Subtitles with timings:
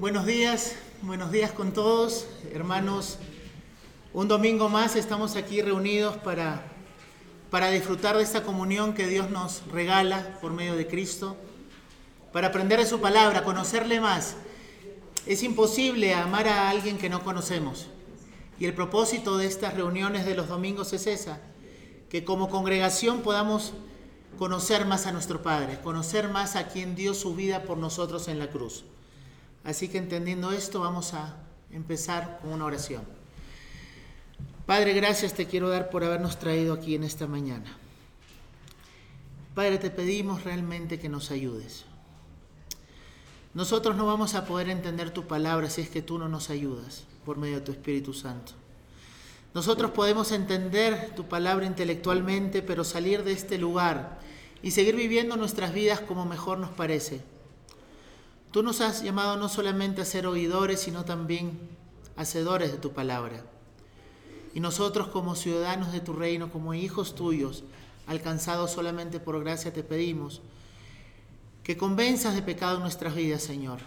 [0.00, 3.18] buenos días, buenos días con todos, hermanos.
[4.14, 6.64] Un domingo más estamos aquí reunidos para,
[7.50, 11.36] para disfrutar de esta comunión que Dios nos regala por medio de Cristo,
[12.32, 14.36] para aprender de su palabra, conocerle más.
[15.26, 17.88] Es imposible amar a alguien que no conocemos.
[18.58, 21.42] Y el propósito de estas reuniones de los domingos es esa,
[22.08, 23.74] que como congregación podamos
[24.38, 28.38] conocer más a nuestro Padre, conocer más a quien dio su vida por nosotros en
[28.38, 28.86] la cruz.
[29.64, 31.36] Así que entendiendo esto, vamos a
[31.70, 33.02] empezar con una oración.
[34.66, 37.76] Padre, gracias te quiero dar por habernos traído aquí en esta mañana.
[39.54, 41.84] Padre, te pedimos realmente que nos ayudes.
[43.52, 47.04] Nosotros no vamos a poder entender tu palabra si es que tú no nos ayudas
[47.24, 48.52] por medio de tu Espíritu Santo.
[49.52, 54.20] Nosotros podemos entender tu palabra intelectualmente, pero salir de este lugar
[54.62, 57.20] y seguir viviendo nuestras vidas como mejor nos parece
[58.50, 61.58] Tú nos has llamado no solamente a ser oidores, sino también
[62.16, 63.44] hacedores de tu palabra.
[64.54, 67.62] Y nosotros como ciudadanos de tu reino, como hijos tuyos,
[68.08, 70.42] alcanzados solamente por gracia, te pedimos
[71.62, 73.78] que convenzas de pecado en nuestras vidas, Señor.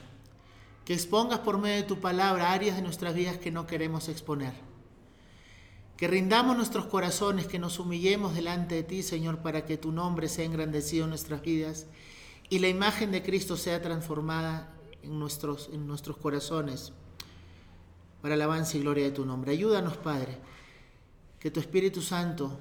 [0.86, 4.54] Que expongas por medio de tu palabra áreas de nuestras vidas que no queremos exponer.
[5.98, 10.30] Que rindamos nuestros corazones, que nos humillemos delante de ti, Señor, para que tu nombre
[10.30, 11.88] sea engrandecido en nuestras vidas
[12.54, 16.94] y la imagen de Cristo sea transformada en nuestros, en nuestros corazones
[18.22, 19.54] para alabanza y gloria de tu nombre.
[19.54, 20.38] Ayúdanos, Padre,
[21.40, 22.59] que tu Espíritu Santo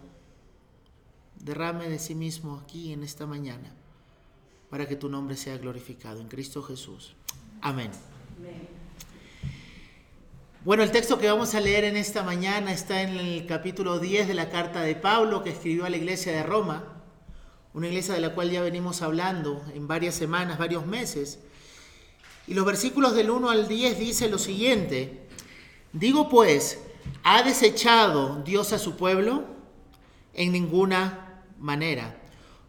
[1.39, 3.71] derrame de sí mismo aquí en esta mañana
[4.71, 7.15] para que tu nombre sea glorificado en Cristo Jesús.
[7.61, 7.91] Amén.
[10.65, 14.27] Bueno, el texto que vamos a leer en esta mañana está en el capítulo 10
[14.27, 17.02] de la carta de Pablo que escribió a la iglesia de Roma
[17.75, 21.39] una iglesia de la cual ya venimos hablando en varias semanas, varios meses.
[22.47, 25.27] Y los versículos del 1 al 10 dice lo siguiente,
[25.93, 26.79] digo pues,
[27.23, 29.45] ¿ha desechado Dios a su pueblo?
[30.35, 32.21] En ninguna manera,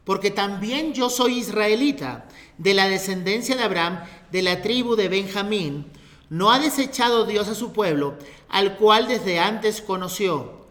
[0.03, 5.85] porque también yo soy israelita, de la descendencia de Abraham, de la tribu de Benjamín,
[6.29, 8.15] no ha desechado Dios a su pueblo,
[8.49, 10.63] al cual desde antes conoció.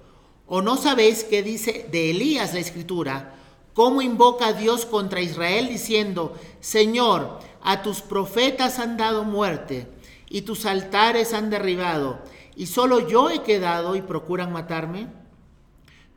[0.47, 3.35] ¿O no sabéis qué dice de Elías la escritura?
[3.75, 9.89] Cómo invoca a Dios contra Israel diciendo, Señor, a tus profetas han dado muerte
[10.29, 12.21] y tus altares han derribado,
[12.57, 15.07] y solo yo he quedado y procuran matarme.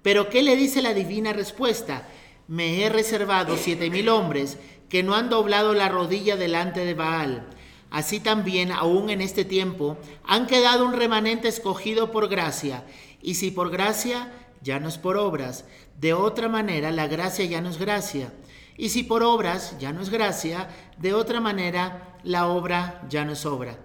[0.01, 2.07] Pero ¿qué le dice la divina respuesta?
[2.47, 4.57] Me he reservado siete mil hombres
[4.89, 7.47] que no han doblado la rodilla delante de Baal.
[7.89, 12.85] Así también, aún en este tiempo, han quedado un remanente escogido por gracia,
[13.21, 14.31] y si por gracia,
[14.65, 15.63] ya no es por obras,
[16.01, 18.33] de otra manera, la gracia ya no es gracia.
[18.77, 20.67] Y si por obras ya no es gracia,
[20.97, 23.77] de otra manera la obra ya no es obra.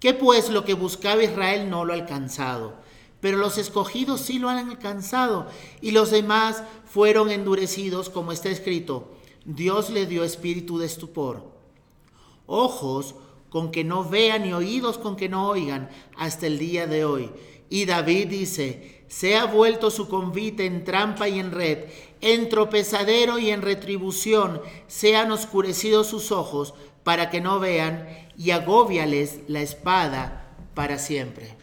[0.00, 2.74] ¿Qué pues lo que buscaba Israel no lo ha alcanzado?
[3.20, 5.46] Pero los escogidos sí lo han alcanzado
[5.80, 9.14] y los demás fueron endurecidos, como está escrito.
[9.44, 11.52] Dios le dio espíritu de estupor.
[12.46, 13.14] Ojos
[13.48, 17.30] con que no vean y oídos con que no oigan hasta el día de hoy.
[17.70, 21.84] Y David dice, se ha vuelto su convite en trampa y en red,
[22.20, 26.74] en tropezadero y en retribución, sean oscurecidos sus ojos
[27.04, 31.56] para que no vean, y agóbiales la espada para siempre.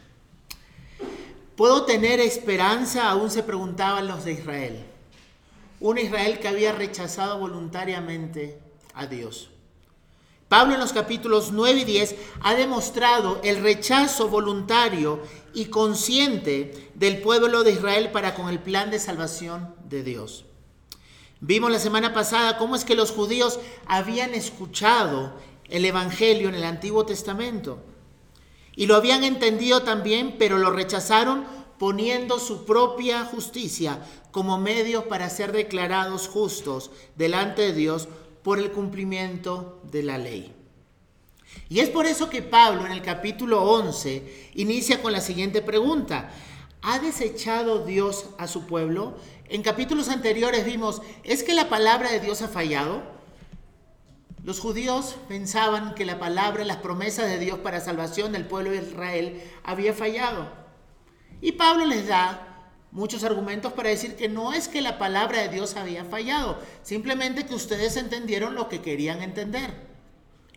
[1.56, 3.10] ¿Puedo tener esperanza?
[3.10, 4.86] Aún se preguntaban los de Israel.
[5.80, 8.58] Un Israel que había rechazado voluntariamente
[8.96, 9.50] a Dios.
[10.48, 15.20] Pablo en los capítulos 9 y 10 ha demostrado el rechazo voluntario
[15.54, 20.46] y consciente del pueblo de Israel para con el plan de salvación de Dios.
[21.40, 25.34] Vimos la semana pasada cómo es que los judíos habían escuchado
[25.70, 27.80] el Evangelio en el Antiguo Testamento
[28.76, 31.46] y lo habían entendido también, pero lo rechazaron
[31.78, 34.00] poniendo su propia justicia
[34.32, 38.08] como medio para ser declarados justos delante de Dios
[38.42, 40.54] por el cumplimiento de la ley.
[41.70, 46.30] Y es por eso que Pablo en el capítulo 11 inicia con la siguiente pregunta.
[46.82, 49.16] ¿Ha desechado Dios a su pueblo?
[49.50, 53.02] En capítulos anteriores vimos, ¿es que la palabra de Dios ha fallado?
[54.44, 58.78] Los judíos pensaban que la palabra, las promesas de Dios para salvación del pueblo de
[58.78, 60.52] Israel había fallado.
[61.42, 65.50] Y Pablo les da muchos argumentos para decir que no es que la palabra de
[65.50, 69.93] Dios había fallado, simplemente que ustedes entendieron lo que querían entender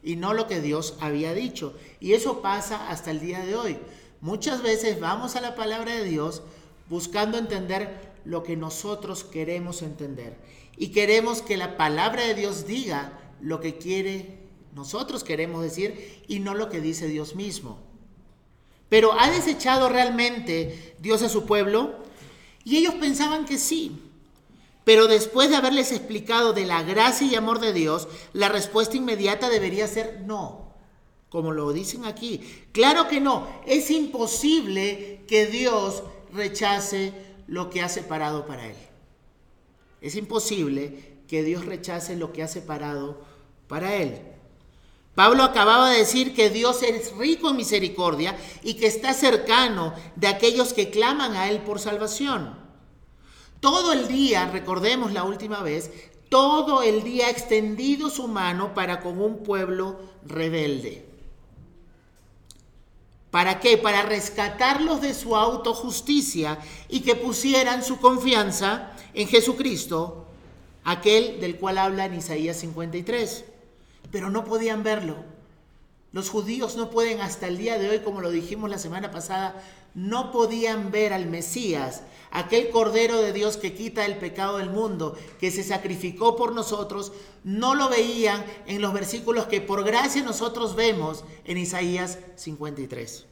[0.07, 1.75] y no lo que Dios había dicho.
[2.01, 3.77] Y eso pasa hasta el día de hoy.
[4.23, 6.43] Muchas veces vamos a la palabra de Dios
[6.89, 10.39] buscando entender lo que nosotros queremos entender.
[10.79, 16.39] Y queremos que la palabra de Dios diga lo que quiere nosotros queremos decir y
[16.39, 17.79] no lo que dice Dios mismo.
[18.91, 21.95] Pero ¿ha desechado realmente Dios a su pueblo?
[22.63, 24.03] Y ellos pensaban que sí.
[24.87, 29.49] Pero después de haberles explicado de la gracia y amor de Dios, la respuesta inmediata
[29.49, 30.77] debería ser no,
[31.29, 32.41] como lo dicen aquí.
[32.71, 37.13] Claro que no, es imposible que Dios rechace
[37.49, 38.77] lo que ha separado para Él.
[40.01, 43.25] Es imposible que Dios rechace lo que ha separado
[43.67, 44.21] para Él.
[45.17, 50.29] Pablo acababa de decir que Dios es rico en misericordia y que está cercano de
[50.29, 52.66] aquellos que claman a Él por salvación.
[53.61, 55.91] Todo el día, recordemos la última vez,
[56.29, 61.07] todo el día extendido su mano para con un pueblo rebelde.
[63.31, 63.77] ¿Para qué?
[63.77, 66.59] Para rescatarlos de su autojusticia
[66.89, 70.27] y que pusieran su confianza en Jesucristo,
[70.85, 73.45] aquel del cual habla en Isaías 53
[74.11, 75.17] pero no podían verlo.
[76.17, 79.63] Los judíos no pueden hasta el día de hoy, como lo dijimos la semana pasada,
[79.93, 85.15] no podían ver al Mesías, aquel Cordero de Dios que quita el pecado del mundo,
[85.39, 87.13] que se sacrificó por nosotros,
[87.45, 93.27] no lo veían en los versículos que por gracia nosotros vemos en Isaías 53.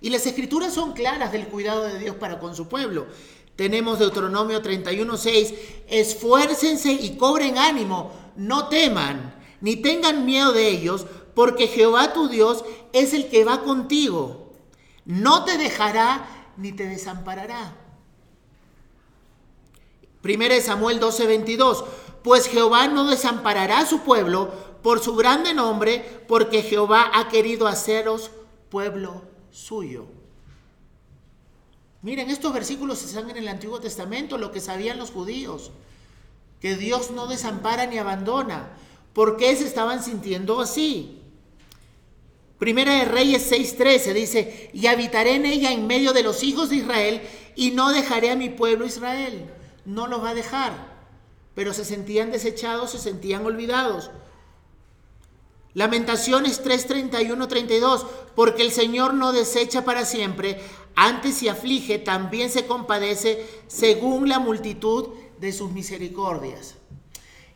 [0.00, 3.06] Y las escrituras son claras del cuidado de Dios para con su pueblo.
[3.54, 5.54] Tenemos Deuteronomio 31:6,
[5.88, 12.66] esfuércense y cobren ánimo, no teman, ni tengan miedo de ellos, porque Jehová tu Dios
[12.92, 14.52] es el que va contigo.
[15.06, 17.74] No te dejará ni te desamparará.
[20.20, 21.82] Primera de Samuel 12:22,
[22.22, 24.52] pues Jehová no desamparará a su pueblo
[24.82, 28.32] por su grande nombre, porque Jehová ha querido haceros
[28.68, 30.04] pueblo suyo.
[32.02, 35.70] Miren, estos versículos están en el Antiguo Testamento, lo que sabían los judíos
[36.60, 38.70] que Dios no desampara ni abandona.
[39.14, 41.20] ¿Por qué se estaban sintiendo así?
[42.58, 46.76] Primera de Reyes 6:13 dice, y habitaré en ella en medio de los hijos de
[46.76, 47.22] Israel
[47.56, 49.50] y no dejaré a mi pueblo Israel.
[49.84, 50.94] No los va a dejar.
[51.54, 54.10] Pero se sentían desechados, se sentían olvidados.
[55.74, 60.60] Lamentaciones 3:31, 32, porque el Señor no desecha para siempre,
[60.96, 65.08] antes se aflige, también se compadece según la multitud
[65.40, 66.76] de sus misericordias.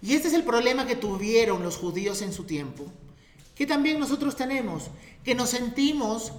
[0.01, 2.85] Y este es el problema que tuvieron los judíos en su tiempo,
[3.55, 4.91] que también nosotros tenemos,
[5.25, 6.33] que nos sentimos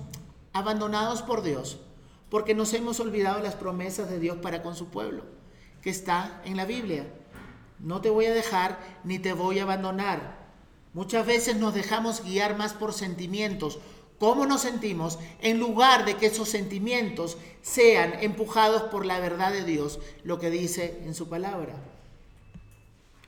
[0.54, 1.78] abandonados por Dios,
[2.30, 5.24] porque nos hemos olvidado las promesas de Dios para con su pueblo,
[5.82, 7.06] que está en la Biblia.
[7.80, 10.40] No te voy a dejar ni te voy a abandonar.
[10.94, 13.80] Muchas veces nos dejamos guiar más por sentimientos,
[14.20, 19.66] cómo nos sentimos, en lugar de que esos sentimientos sean empujados por la verdad de
[19.66, 21.76] Dios, lo que dice en su palabra.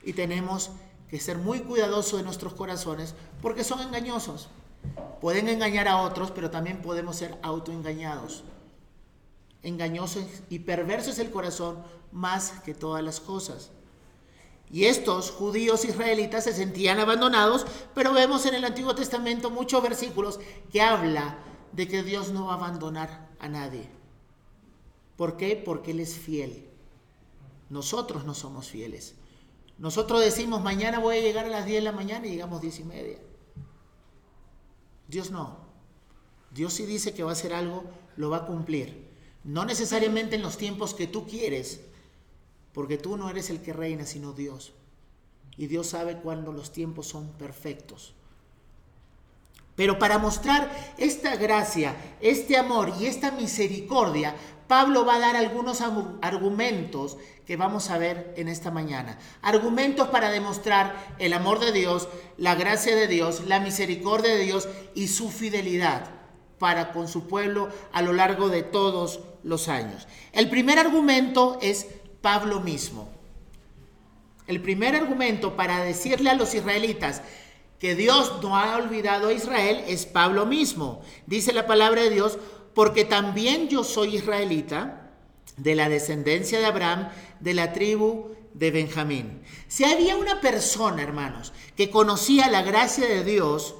[0.04, 0.70] Y tenemos
[1.08, 4.48] que ser muy cuidadosos de nuestros corazones porque son engañosos.
[5.20, 8.42] Pueden engañar a otros, pero también podemos ser autoengañados.
[9.62, 11.78] Engañoso y perverso es el corazón
[12.10, 13.70] más que todas las cosas.
[14.70, 20.40] Y estos judíos israelitas se sentían abandonados, pero vemos en el Antiguo Testamento muchos versículos
[20.72, 21.38] que habla
[21.72, 23.88] de que Dios no va a abandonar a nadie.
[25.16, 25.56] ¿Por qué?
[25.62, 26.68] Porque Él es fiel.
[27.68, 29.14] Nosotros no somos fieles.
[29.78, 32.80] Nosotros decimos, mañana voy a llegar a las 10 de la mañana y llegamos 10
[32.80, 33.18] y media.
[35.08, 35.58] Dios no.
[36.52, 37.84] Dios si dice que va a hacer algo,
[38.16, 39.10] lo va a cumplir.
[39.44, 41.80] No necesariamente en los tiempos que tú quieres,
[42.72, 44.72] porque tú no eres el que reina, sino Dios.
[45.56, 48.14] Y Dios sabe cuándo los tiempos son perfectos.
[49.74, 54.36] Pero para mostrar esta gracia, este amor y esta misericordia,
[54.72, 55.82] Pablo va a dar algunos
[56.22, 59.18] argumentos que vamos a ver en esta mañana.
[59.42, 64.70] Argumentos para demostrar el amor de Dios, la gracia de Dios, la misericordia de Dios
[64.94, 66.08] y su fidelidad
[66.58, 70.08] para con su pueblo a lo largo de todos los años.
[70.32, 71.86] El primer argumento es
[72.22, 73.10] Pablo mismo.
[74.46, 77.20] El primer argumento para decirle a los israelitas
[77.78, 81.02] que Dios no ha olvidado a Israel es Pablo mismo.
[81.26, 82.38] Dice la palabra de Dios,
[82.74, 85.02] porque también yo soy israelita,
[85.56, 87.08] de la descendencia de Abraham,
[87.40, 89.42] de la tribu de Benjamín.
[89.68, 93.74] Si había una persona, hermanos, que conocía la gracia de Dios,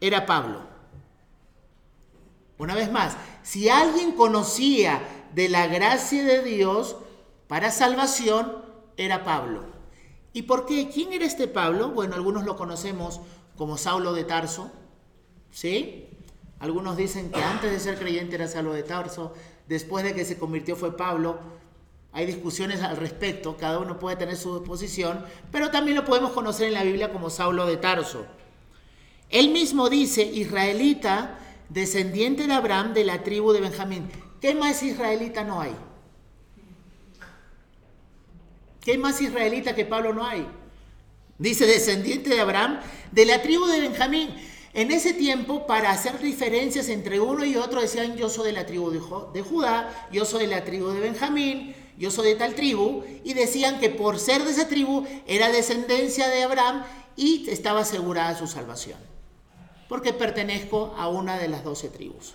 [0.00, 0.62] era Pablo.
[2.58, 5.02] Una vez más, si alguien conocía
[5.34, 6.96] de la gracia de Dios,
[7.48, 8.64] para salvación
[8.96, 9.64] era Pablo.
[10.32, 10.88] ¿Y por qué?
[10.88, 11.90] ¿Quién era este Pablo?
[11.90, 13.20] Bueno, algunos lo conocemos
[13.56, 14.70] como Saulo de Tarso,
[15.50, 16.08] ¿sí?
[16.64, 19.34] Algunos dicen que antes de ser creyente era Saulo de Tarso,
[19.68, 21.38] después de que se convirtió fue Pablo.
[22.10, 26.68] Hay discusiones al respecto, cada uno puede tener su posición, pero también lo podemos conocer
[26.68, 28.24] en la Biblia como Saulo de Tarso.
[29.28, 34.10] Él mismo dice, israelita, descendiente de Abraham de la tribu de Benjamín.
[34.40, 35.76] ¿Qué más israelita no hay?
[38.80, 40.46] ¿Qué más israelita que Pablo no hay?
[41.36, 42.80] Dice descendiente de Abraham
[43.12, 44.53] de la tribu de Benjamín.
[44.74, 48.66] En ese tiempo, para hacer diferencias entre uno y otro, decían yo soy de la
[48.66, 53.04] tribu de Judá, yo soy de la tribu de Benjamín, yo soy de tal tribu,
[53.22, 56.82] y decían que por ser de esa tribu era descendencia de Abraham
[57.14, 58.98] y estaba asegurada su salvación,
[59.88, 62.34] porque pertenezco a una de las doce tribus.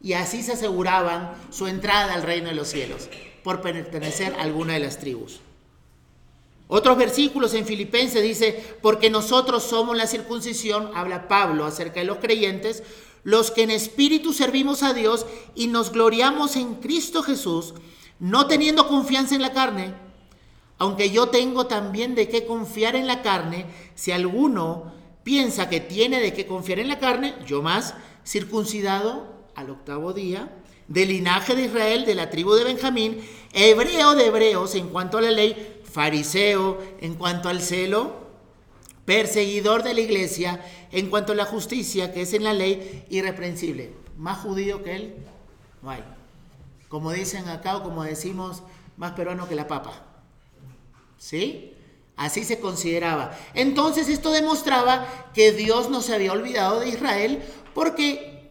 [0.00, 3.08] Y así se aseguraban su entrada al reino de los cielos,
[3.44, 5.40] por pertenecer a alguna de las tribus.
[6.68, 12.18] Otros versículos en Filipenses dice, porque nosotros somos la circuncisión, habla Pablo acerca de los
[12.18, 12.82] creyentes,
[13.24, 17.74] los que en espíritu servimos a Dios y nos gloriamos en Cristo Jesús,
[18.18, 19.94] no teniendo confianza en la carne,
[20.78, 24.92] aunque yo tengo también de qué confiar en la carne, si alguno
[25.22, 27.94] piensa que tiene de qué confiar en la carne, yo más,
[28.26, 30.52] circuncidado al octavo día,
[30.88, 33.20] del linaje de Israel, de la tribu de Benjamín,
[33.52, 38.22] hebreo de hebreos en cuanto a la ley, fariseo en cuanto al celo,
[39.04, 43.92] perseguidor de la iglesia en cuanto a la justicia, que es en la ley irreprensible.
[44.16, 45.14] Más judío que él,
[45.82, 46.02] no hay.
[46.88, 48.62] Como dicen acá o como decimos,
[48.96, 50.02] más peruano que la papa.
[51.18, 51.74] ¿Sí?
[52.16, 53.36] Así se consideraba.
[53.54, 57.42] Entonces esto demostraba que Dios no se había olvidado de Israel
[57.74, 58.50] porque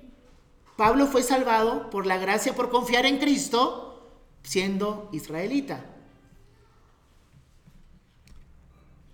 [0.77, 4.09] Pablo fue salvado por la gracia, por confiar en Cristo,
[4.43, 5.90] siendo israelita.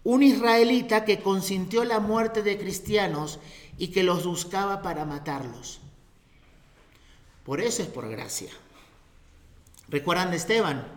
[0.08, 3.42] Un israelita que consintió la muerte de cristianos
[3.78, 5.82] y que los buscaba para matarlos.
[7.44, 8.48] Por eso es por gracia.
[9.90, 10.88] ¿Recuerdan de Esteban?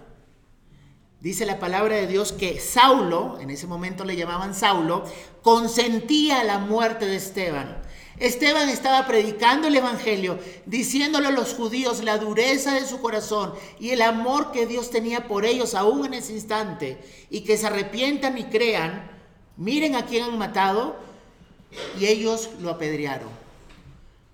[1.19, 5.05] Dice la palabra de Dios que Saulo, en ese momento le llamaban Saulo,
[5.43, 7.83] consentía la muerte de Esteban.
[8.21, 13.91] Esteban estaba predicando el Evangelio, diciéndole a los judíos la dureza de su corazón y
[13.91, 18.37] el amor que Dios tenía por ellos aún en ese instante, y que se arrepientan
[18.37, 19.11] y crean,
[19.57, 20.97] miren a quién han matado,
[21.99, 23.31] y ellos lo apedrearon.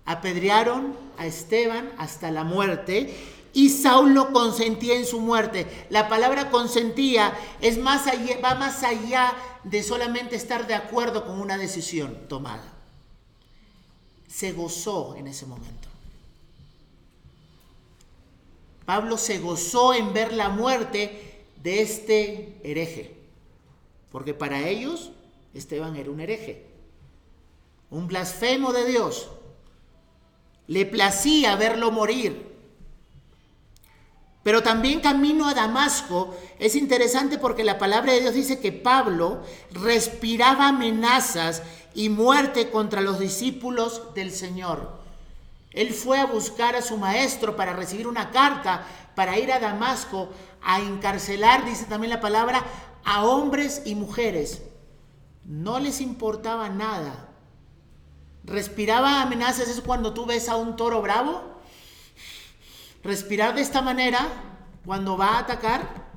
[0.03, 3.15] Apedrearon a Esteban hasta la muerte
[3.53, 5.65] y Saulo consentía en su muerte.
[5.89, 11.39] La palabra consentía es más allá, va más allá de solamente estar de acuerdo con
[11.39, 12.76] una decisión tomada
[14.27, 15.87] se gozó en ese momento.
[18.85, 23.15] Pablo se gozó en ver la muerte de este hereje,
[24.11, 25.11] porque para ellos
[25.53, 26.65] Esteban era un hereje,
[27.89, 29.29] un blasfemo de Dios.
[30.67, 32.56] Le placía verlo morir.
[34.47, 39.41] Pero también camino a Damasco es interesante porque la palabra de Dios dice que Pablo
[39.71, 41.63] respiraba amenazas
[41.93, 45.01] y muerte contra los discípulos del Señor.
[45.71, 50.29] Él fue a buscar a su maestro para recibir una carta para ir a Damasco
[50.63, 52.63] a encarcelar, dice también la palabra,
[53.03, 54.61] a hombres y mujeres.
[55.43, 57.31] No les importaba nada.
[58.45, 61.56] Respiraba amenazas, es cuando tú ves a un toro bravo.
[63.03, 64.27] Respirar de esta manera
[64.85, 66.07] cuando va a atacar.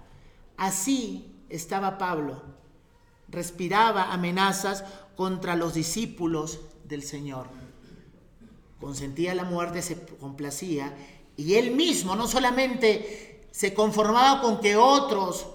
[0.56, 2.42] Así estaba Pablo.
[3.28, 4.84] Respiraba amenazas
[5.16, 7.46] contra los discípulos del Señor.
[8.80, 10.96] Consentía la muerte, se complacía,
[11.36, 15.46] y él mismo no solamente se conformaba con que otros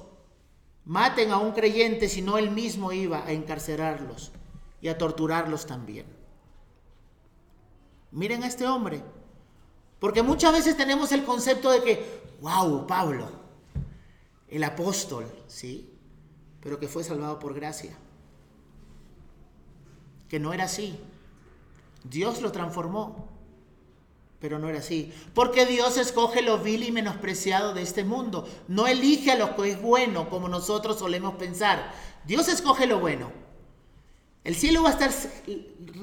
[0.85, 4.31] maten a un creyente, sino él mismo iba a encarcelarlos
[4.81, 6.05] y a torturarlos también.
[8.11, 9.03] Miren a este hombre,
[9.99, 13.29] porque muchas veces tenemos el concepto de que, wow, Pablo,
[14.47, 15.91] el apóstol, ¿sí?
[16.61, 17.97] Pero que fue salvado por gracia
[20.29, 20.99] que no era así.
[22.03, 23.29] Dios lo transformó,
[24.39, 25.13] pero no era así.
[25.33, 28.47] Porque Dios escoge lo vil y menospreciado de este mundo.
[28.67, 31.93] No elige a lo que es bueno como nosotros solemos pensar.
[32.25, 33.31] Dios escoge lo bueno.
[34.43, 35.11] El cielo va a estar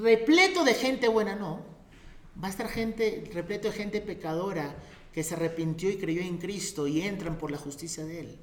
[0.01, 1.72] repleto de gente buena, no.
[2.41, 4.75] Va a estar gente, repleto de gente pecadora
[5.13, 8.37] que se arrepintió y creyó en Cristo y entran por la justicia de Él.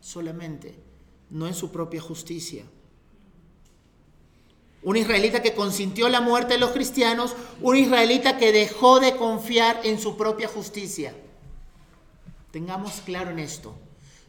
[0.00, 0.74] Solamente,
[1.28, 2.64] no en su propia justicia.
[4.82, 9.80] Un israelita que consintió la muerte de los cristianos, un israelita que dejó de confiar
[9.84, 11.14] en su propia justicia.
[12.50, 13.74] Tengamos claro en esto.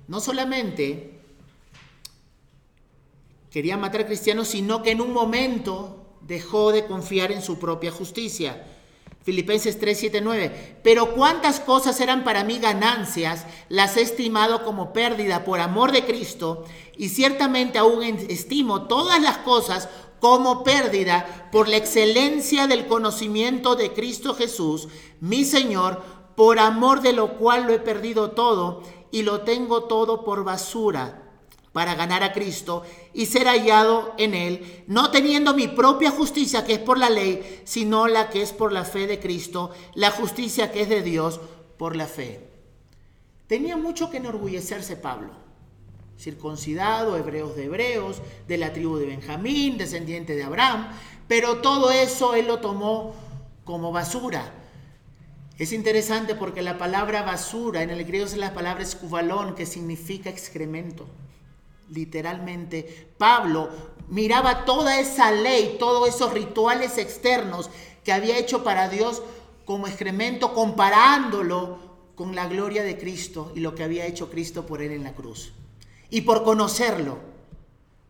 [0.10, 1.22] No solamente
[3.50, 7.92] quería matar a cristianos, sino que en un momento dejó de confiar en su propia
[7.92, 8.62] justicia.
[9.24, 10.80] Filipenses 3, 7, 9.
[10.84, 16.06] Pero cuántas cosas eran para mí ganancias, las he estimado como pérdida por amor de
[16.06, 16.66] Cristo,
[16.98, 23.94] y ciertamente aún estimo todas las cosas como pérdida por la excelencia del conocimiento de
[23.94, 24.88] Cristo Jesús,
[25.20, 26.02] mi Señor,
[26.36, 31.21] por amor de lo cual lo he perdido todo y lo tengo todo por basura
[31.74, 36.74] para ganar a Cristo y ser hallado en Él, no teniendo mi propia justicia que
[36.74, 40.72] es por la ley, sino la que es por la fe de Cristo, la justicia
[40.72, 41.40] que es de Dios
[41.78, 42.50] por la fe.
[43.48, 45.32] Tenía mucho que enorgullecerse Pablo,
[46.20, 50.90] circuncidado, hebreos de hebreos, de la tribu de Benjamín, descendiente de Abraham,
[51.28, 53.16] pero todo eso él lo tomó
[53.64, 54.54] como basura.
[55.58, 60.30] Es interesante porque la palabra basura en el griego es la palabra escubalón, que significa
[60.30, 61.08] excremento
[61.92, 63.70] literalmente, Pablo
[64.08, 67.70] miraba toda esa ley, todos esos rituales externos
[68.04, 69.22] que había hecho para Dios
[69.66, 71.80] como excremento, comparándolo
[72.16, 75.14] con la gloria de Cristo y lo que había hecho Cristo por él en la
[75.14, 75.54] cruz.
[76.10, 77.20] Y por conocerlo,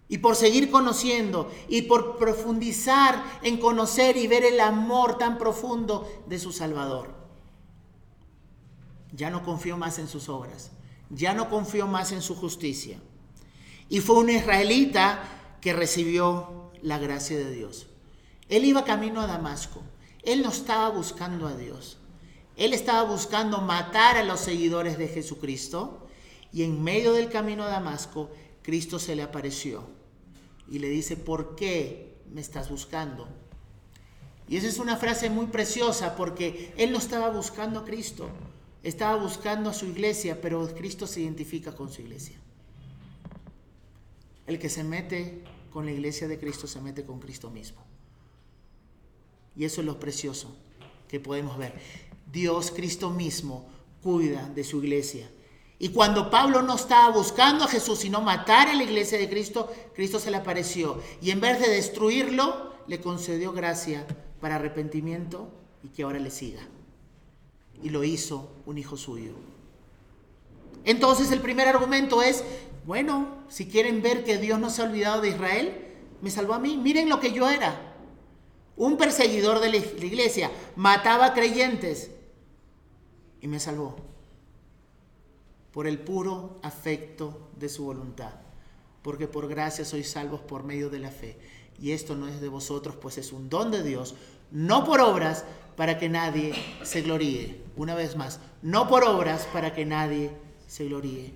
[0.07, 6.23] y por seguir conociendo, y por profundizar en conocer y ver el amor tan profundo
[6.27, 7.13] de su Salvador.
[9.13, 10.71] Ya no confió más en sus obras,
[11.09, 12.99] ya no confió más en su justicia.
[13.91, 15.21] Y fue un israelita
[15.59, 17.87] que recibió la gracia de Dios.
[18.47, 19.81] Él iba camino a Damasco.
[20.23, 21.97] Él no estaba buscando a Dios.
[22.55, 26.07] Él estaba buscando matar a los seguidores de Jesucristo.
[26.53, 28.29] Y en medio del camino a Damasco,
[28.61, 29.83] Cristo se le apareció.
[30.69, 33.27] Y le dice, ¿por qué me estás buscando?
[34.47, 38.29] Y esa es una frase muy preciosa porque él no estaba buscando a Cristo.
[38.83, 42.39] Estaba buscando a su iglesia, pero Cristo se identifica con su iglesia.
[44.47, 47.81] El que se mete con la iglesia de Cristo se mete con Cristo mismo.
[49.55, 50.55] Y eso es lo precioso
[51.07, 51.73] que podemos ver.
[52.31, 53.67] Dios, Cristo mismo,
[54.01, 55.29] cuida de su iglesia.
[55.79, 59.71] Y cuando Pablo no estaba buscando a Jesús, sino matar a la iglesia de Cristo,
[59.95, 61.01] Cristo se le apareció.
[61.21, 64.05] Y en vez de destruirlo, le concedió gracia
[64.39, 65.49] para arrepentimiento
[65.83, 66.61] y que ahora le siga.
[67.81, 69.33] Y lo hizo un hijo suyo.
[70.85, 72.43] Entonces el primer argumento es,
[72.85, 75.87] bueno, si quieren ver que Dios no se ha olvidado de Israel,
[76.21, 76.77] me salvó a mí.
[76.77, 77.95] Miren lo que yo era.
[78.77, 80.51] Un perseguidor de la iglesia.
[80.75, 82.11] Mataba creyentes.
[83.41, 83.95] Y me salvó.
[85.71, 88.33] Por el puro afecto de su voluntad.
[89.01, 91.37] Porque por gracia sois salvos por medio de la fe.
[91.79, 94.15] Y esto no es de vosotros, pues es un don de Dios.
[94.51, 97.63] No por obras para que nadie se gloríe.
[97.75, 101.33] Una vez más, no por obras para que nadie se gloríe.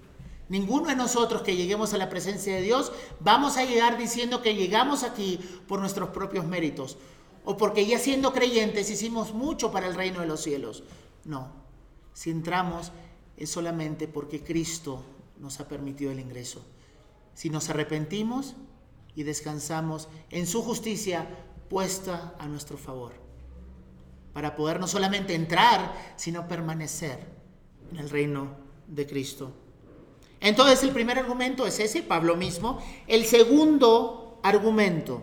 [0.48, 4.56] Ninguno de nosotros que lleguemos a la presencia de Dios vamos a llegar diciendo que
[4.56, 6.98] llegamos aquí por nuestros propios méritos
[7.44, 10.84] o porque ya siendo creyentes hicimos mucho para el reino de los cielos.
[11.24, 11.52] No,
[12.14, 12.92] si entramos
[13.38, 15.04] es solamente porque Cristo
[15.40, 16.64] nos ha permitido el ingreso.
[17.34, 18.56] Si nos arrepentimos
[19.16, 21.28] y descansamos en su justicia
[21.70, 23.14] puesta a nuestro favor,
[24.34, 27.26] para poder no solamente entrar, sino permanecer
[27.92, 29.52] en el reino de Cristo.
[30.40, 32.80] Entonces el primer argumento es ese, Pablo mismo.
[33.08, 35.22] El segundo argumento,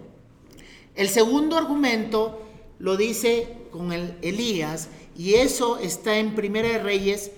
[0.94, 2.42] el segundo argumento
[2.78, 7.30] lo dice con el Elías y eso está en Primera de Reyes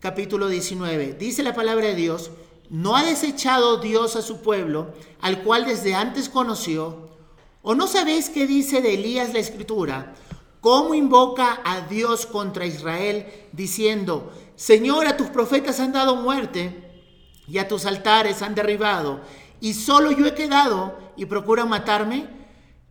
[0.00, 1.14] capítulo 19.
[1.14, 2.30] Dice la palabra de Dios,
[2.70, 7.08] no ha desechado Dios a su pueblo, al cual desde antes conoció.
[7.62, 10.14] ¿O no sabéis qué dice de Elías la escritura?
[10.60, 16.88] ¿Cómo invoca a Dios contra Israel diciendo, Señor, a tus profetas han dado muerte?
[17.50, 19.20] y a tus altares han derribado,
[19.60, 22.26] y solo yo he quedado y procuran matarme.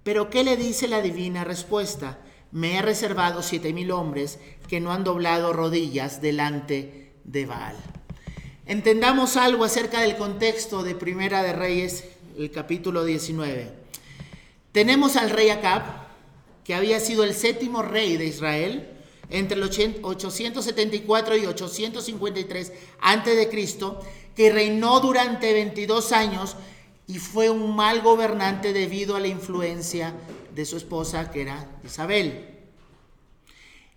[0.03, 2.17] Pero ¿qué le dice la divina respuesta?
[2.51, 7.75] Me he reservado siete mil hombres que no han doblado rodillas delante de Baal.
[8.65, 12.05] Entendamos algo acerca del contexto de Primera de Reyes,
[12.37, 13.71] el capítulo 19.
[14.71, 15.83] Tenemos al rey Acab,
[16.63, 18.96] que había sido el séptimo rey de Israel
[19.29, 23.99] entre el 874 y 853 antes de Cristo
[24.35, 26.55] que reinó durante 22 años
[27.07, 30.13] y fue un mal gobernante debido a la influencia
[30.53, 32.57] de su esposa, que era Isabel.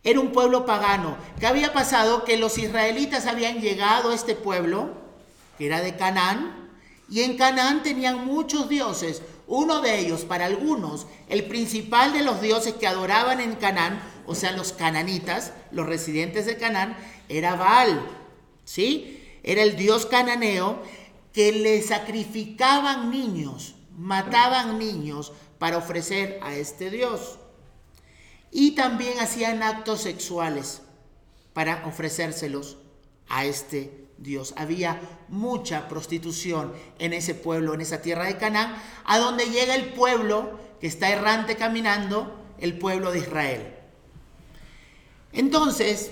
[0.02, 1.16] Era un pueblo pagano.
[1.38, 2.24] ¿Qué había pasado?
[2.24, 4.94] Que los israelitas habían llegado a este pueblo,
[5.58, 6.70] que era de Canaán,
[7.10, 9.22] y en Canaán tenían muchos dioses.
[9.46, 14.34] Uno de ellos, para algunos, el principal de los dioses que adoraban en Canaán, o
[14.34, 16.96] sea, los cananitas, los residentes de Canaán,
[17.28, 18.00] era Baal.
[18.64, 19.20] ¿Sí?
[19.42, 20.82] era el dios cananeo
[21.32, 27.38] que le sacrificaban niños, mataban niños para ofrecer a este dios.
[28.52, 30.82] y también hacían actos sexuales
[31.52, 32.78] para ofrecérselos
[33.28, 34.54] a este Dios.
[34.56, 39.92] Había mucha prostitución en ese pueblo, en esa tierra de Canaán, a donde llega el
[39.92, 43.79] pueblo que está errante caminando, el pueblo de Israel.
[45.32, 46.10] Entonces,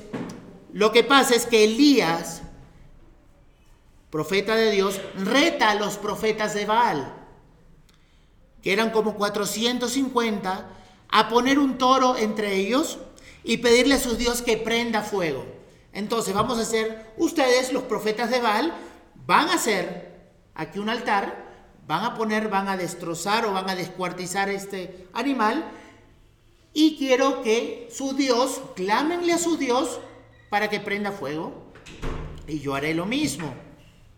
[0.72, 2.42] lo que pasa es que Elías,
[4.10, 7.14] profeta de Dios, reta a los profetas de Baal,
[8.62, 10.70] que eran como 450,
[11.10, 12.98] a poner un toro entre ellos
[13.42, 15.46] y pedirle a su Dios que prenda fuego.
[15.92, 18.72] Entonces vamos a hacer, ustedes los profetas de Baal,
[19.26, 20.08] van a hacer
[20.54, 21.46] aquí un altar,
[21.86, 25.64] van a poner, van a destrozar o van a descuartizar este animal
[26.80, 29.98] y quiero que su Dios, clámenle a su Dios
[30.48, 31.72] para que prenda fuego
[32.46, 33.52] y yo haré lo mismo.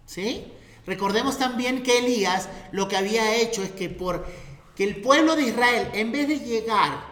[0.04, 0.44] ¿Sí?
[0.84, 4.26] Recordemos también que Elías lo que había hecho es que por
[4.76, 7.02] que el pueblo de Israel, en vez de llegar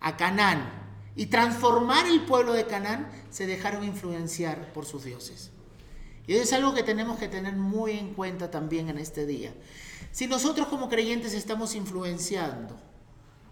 [0.00, 0.68] a Canaán
[1.14, 5.52] y transformar el pueblo de Canaán, se dejaron influenciar por sus dioses.
[6.26, 9.54] Y eso es algo que tenemos que tener muy en cuenta también en este día.
[10.10, 12.89] Si nosotros como creyentes estamos influenciando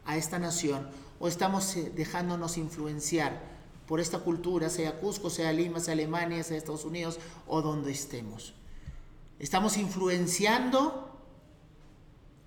[0.09, 0.89] a esta nación
[1.21, 3.41] o estamos eh, dejándonos influenciar
[3.87, 8.55] por esta cultura, sea Cusco, sea Lima, sea Alemania, sea Estados Unidos o donde estemos.
[9.39, 11.11] Estamos influenciando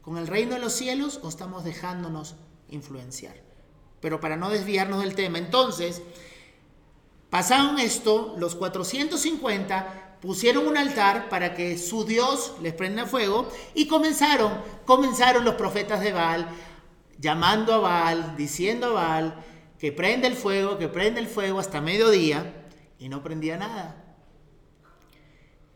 [0.01, 2.35] con el reino de los cielos o estamos dejándonos
[2.69, 3.35] influenciar.
[4.01, 6.01] Pero para no desviarnos del tema, entonces,
[7.29, 13.87] pasaron esto, los 450 pusieron un altar para que su Dios les prenda fuego y
[13.87, 14.51] comenzaron,
[14.85, 16.47] comenzaron los profetas de Baal
[17.21, 19.45] llamando a Baal, diciendo a Baal
[19.79, 22.67] que prende el fuego, que prende el fuego hasta mediodía
[22.99, 23.95] y no prendía nada.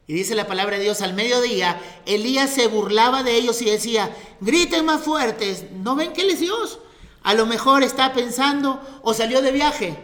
[0.08, 4.16] Y dice la palabra de Dios, al mediodía, Elías se burlaba de ellos y decía,
[4.42, 6.80] griten más fuertes, ¿no ven que él es Dios?
[7.24, 9.98] A lo mejor está pensando o salió de viaje,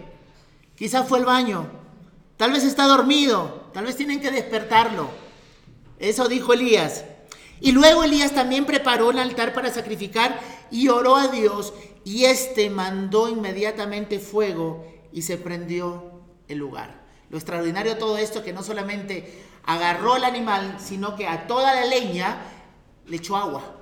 [0.76, 1.70] quizás fue al baño,
[2.38, 5.10] tal vez está dormido, tal vez tienen que despertarlo.
[6.00, 7.06] Eso dijo Elías.
[7.62, 10.40] Y luego Elías también preparó el altar para sacrificar
[10.72, 16.12] y oró a Dios y éste mandó inmediatamente fuego y se prendió
[16.48, 17.02] el lugar.
[17.30, 21.46] Lo extraordinario de todo esto es que no solamente agarró el animal, sino que a
[21.46, 22.42] toda la leña
[23.06, 23.76] le echó agua.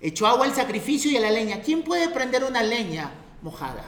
[0.00, 1.60] Echó agua al sacrificio y a la leña.
[1.60, 3.84] ¿Quién puede prender una leña mojada?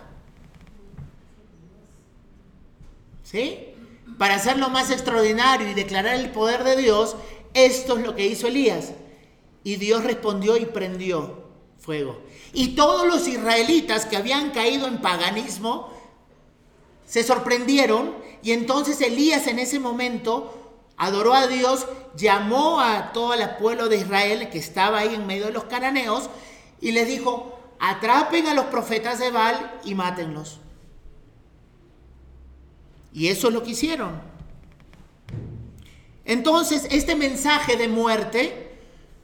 [3.23, 3.75] ¿Sí?
[4.19, 7.17] Para hacerlo más extraordinario y declarar el poder de Dios,
[7.55, 8.93] esto es lo que hizo Elías.
[9.63, 11.45] Y Dios respondió y prendió
[11.79, 12.21] fuego.
[12.53, 15.91] Y todos los israelitas que habían caído en paganismo
[17.07, 20.53] se sorprendieron y entonces Elías en ese momento
[20.97, 21.87] adoró a Dios,
[22.17, 26.29] llamó a todo el pueblo de Israel que estaba ahí en medio de los cananeos
[26.81, 30.61] y les dijo, atrapen a los profetas de Baal y mátenlos.
[33.13, 34.34] Y eso es lo que hicieron.
[36.25, 38.71] Entonces, este mensaje de muerte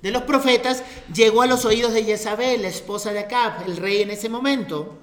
[0.03, 0.83] de los profetas
[1.15, 4.99] llegó a los oídos de Jezabel, la esposa de Acab, el rey en ese momento,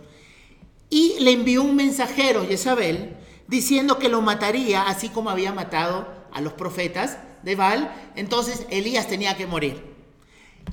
[0.89, 3.15] y le envió un mensajero, Jezabel,
[3.47, 9.07] diciendo que lo mataría así como había matado a los profetas de Baal, entonces Elías
[9.07, 9.95] tenía que morir.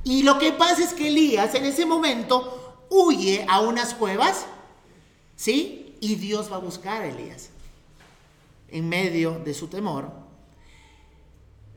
[0.03, 4.47] Y lo que pasa es que Elías en ese momento huye a unas cuevas,
[5.37, 5.97] ¿sí?
[6.01, 7.51] Y Dios va a buscar a Elías
[8.69, 10.24] en medio de su temor.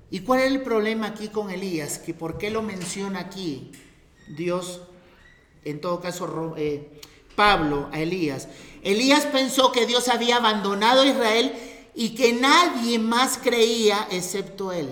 [0.10, 2.00] ¿Y cuál es el problema aquí con Elías?
[2.00, 3.72] Que por qué lo menciona aquí
[4.28, 4.82] Dios,
[5.65, 7.02] en todo caso eh,
[7.36, 8.48] Pablo a Elías.
[8.84, 11.54] Elías pensó que Dios había abandonado a Israel
[11.93, 14.89] y que nadie más creía excepto él.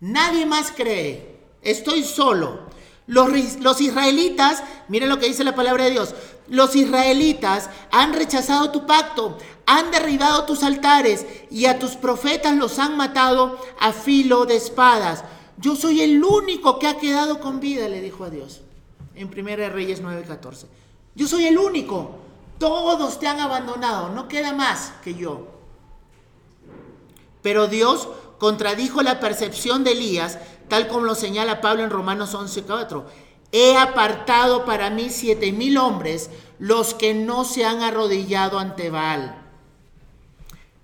[0.00, 1.40] Nadie más cree.
[1.62, 2.70] Estoy solo.
[3.06, 3.28] Los,
[3.60, 6.14] los, israelitas, miren lo que dice la palabra de Dios,
[6.46, 9.36] los israelitas han rechazado tu pacto,
[9.76, 15.22] han derribado tus altares y a tus profetas los han matado a filo de espadas.
[15.58, 18.62] Yo soy el único que ha quedado con vida, le dijo a Dios
[19.14, 20.66] en 1 Reyes 9:14.
[21.14, 22.18] Yo soy el único.
[22.58, 24.10] Todos te han abandonado.
[24.10, 25.46] No queda más que yo.
[27.42, 33.04] Pero Dios contradijo la percepción de Elías, tal como lo señala Pablo en Romanos 11:4.
[33.52, 39.39] He apartado para mí siete mil hombres, los que no se han arrodillado ante Baal.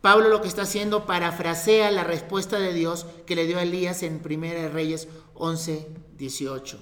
[0.01, 4.03] Pablo lo que está haciendo parafrasea la respuesta de Dios que le dio a Elías
[4.03, 6.79] en 1 Reyes 11, 18.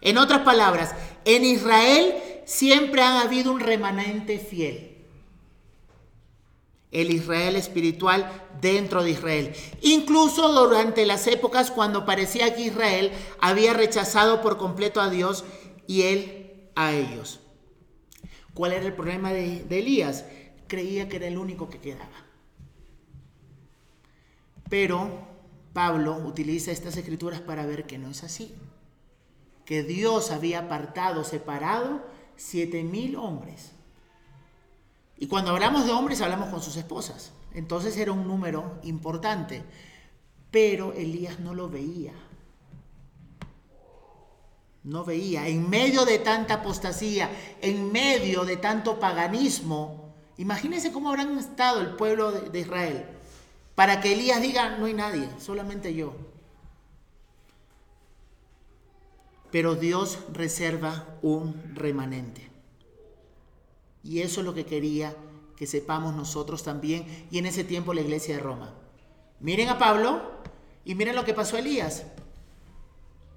[0.00, 4.96] En otras palabras, en Israel siempre ha habido un remanente fiel.
[6.90, 9.54] El Israel espiritual dentro de Israel.
[9.82, 15.44] Incluso durante las épocas cuando parecía que Israel había rechazado por completo a Dios
[15.86, 17.40] y él a ellos.
[18.54, 20.24] ¿Cuál era el problema de, de Elías?
[20.66, 22.17] Creía que era el único que quedaba.
[24.68, 25.26] Pero
[25.72, 28.54] Pablo utiliza estas escrituras para ver que no es así.
[29.64, 32.02] Que Dios había apartado, separado
[32.36, 33.72] siete mil hombres.
[35.16, 37.32] Y cuando hablamos de hombres hablamos con sus esposas.
[37.54, 39.64] Entonces era un número importante.
[40.50, 42.14] Pero Elías no lo veía.
[44.84, 45.48] No veía.
[45.48, 51.96] En medio de tanta apostasía, en medio de tanto paganismo, imagínense cómo habrán estado el
[51.96, 53.17] pueblo de Israel
[53.78, 56.12] para que Elías diga, no hay nadie, solamente yo.
[59.52, 62.50] Pero Dios reserva un remanente.
[64.02, 65.14] Y eso es lo que quería
[65.54, 68.74] que sepamos nosotros también y en ese tiempo la iglesia de Roma.
[69.38, 70.22] Miren a Pablo
[70.84, 72.02] y miren lo que pasó a Elías.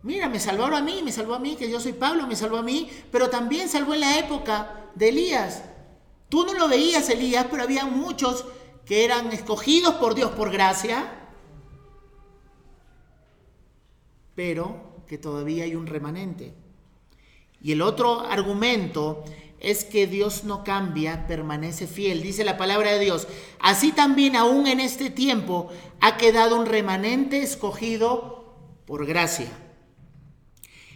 [0.01, 2.57] Mira, me salvaron a mí, me salvó a mí, que yo soy Pablo, me salvó
[2.57, 5.61] a mí, pero también salvó en la época de Elías.
[6.29, 8.43] Tú no lo veías, Elías, pero había muchos
[8.91, 11.09] que eran escogidos por Dios por gracia,
[14.35, 16.53] pero que todavía hay un remanente.
[17.61, 19.23] Y el otro argumento
[19.61, 22.21] es que Dios no cambia, permanece fiel.
[22.21, 23.29] Dice la palabra de Dios,
[23.61, 25.69] así también aún en este tiempo
[26.01, 29.47] ha quedado un remanente escogido por gracia.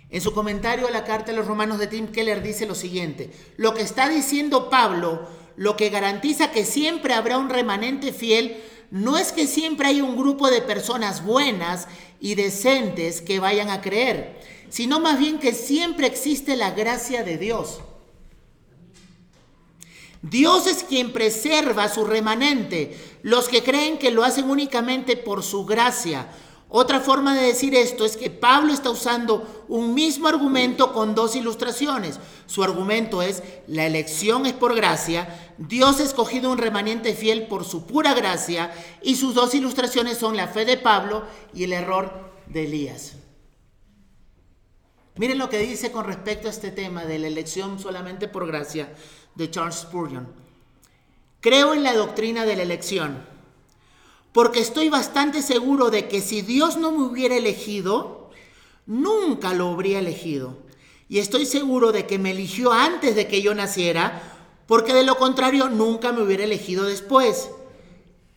[0.10, 3.32] En su comentario a la carta de los romanos de Tim Keller dice lo siguiente,
[3.56, 8.58] lo que está diciendo Pablo lo que garantiza que siempre habrá un remanente fiel
[8.92, 11.88] no es que siempre hay un grupo de personas buenas
[12.20, 14.40] y decentes que vayan a creer,
[14.70, 17.80] sino más bien que siempre existe la gracia de Dios.
[20.22, 25.66] Dios es quien preserva su remanente, los que creen que lo hacen únicamente por su
[25.66, 26.28] gracia,
[26.70, 31.36] otra forma de decir esto es que Pablo está usando un mismo argumento con dos
[31.36, 32.20] ilustraciones.
[32.48, 37.66] Su argumento es, la elección es por gracia, Dios ha escogido un remanente fiel por
[37.66, 38.74] su pura gracia,
[39.04, 41.24] y sus dos ilustraciones son la fe de Pablo
[41.54, 43.14] y el error de Elías.
[45.18, 48.94] Miren lo que dice con respecto a este tema de la elección solamente por gracia
[49.36, 50.28] de Charles Spurgeon.
[51.40, 53.35] Creo en la doctrina de la elección
[54.36, 58.32] porque estoy bastante seguro de que si Dios no me hubiera elegido,
[58.86, 60.58] nunca lo habría elegido.
[61.08, 64.22] Y estoy seguro de que me eligió antes de que yo naciera,
[64.68, 67.50] porque de lo contrario nunca me hubiera elegido después.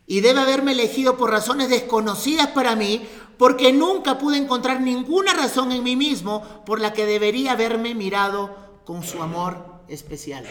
[0.06, 3.02] Y debe haberme elegido por razones desconocidas para mí,
[3.36, 8.54] porque nunca pude encontrar ninguna razón en mí mismo por la que debería haberme mirado
[8.84, 10.44] con su amor especial.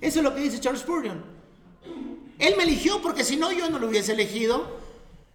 [0.00, 1.35] Eso es lo que dice Charles Spurgeon.
[2.38, 4.78] Él me eligió porque si no yo no lo hubiese elegido.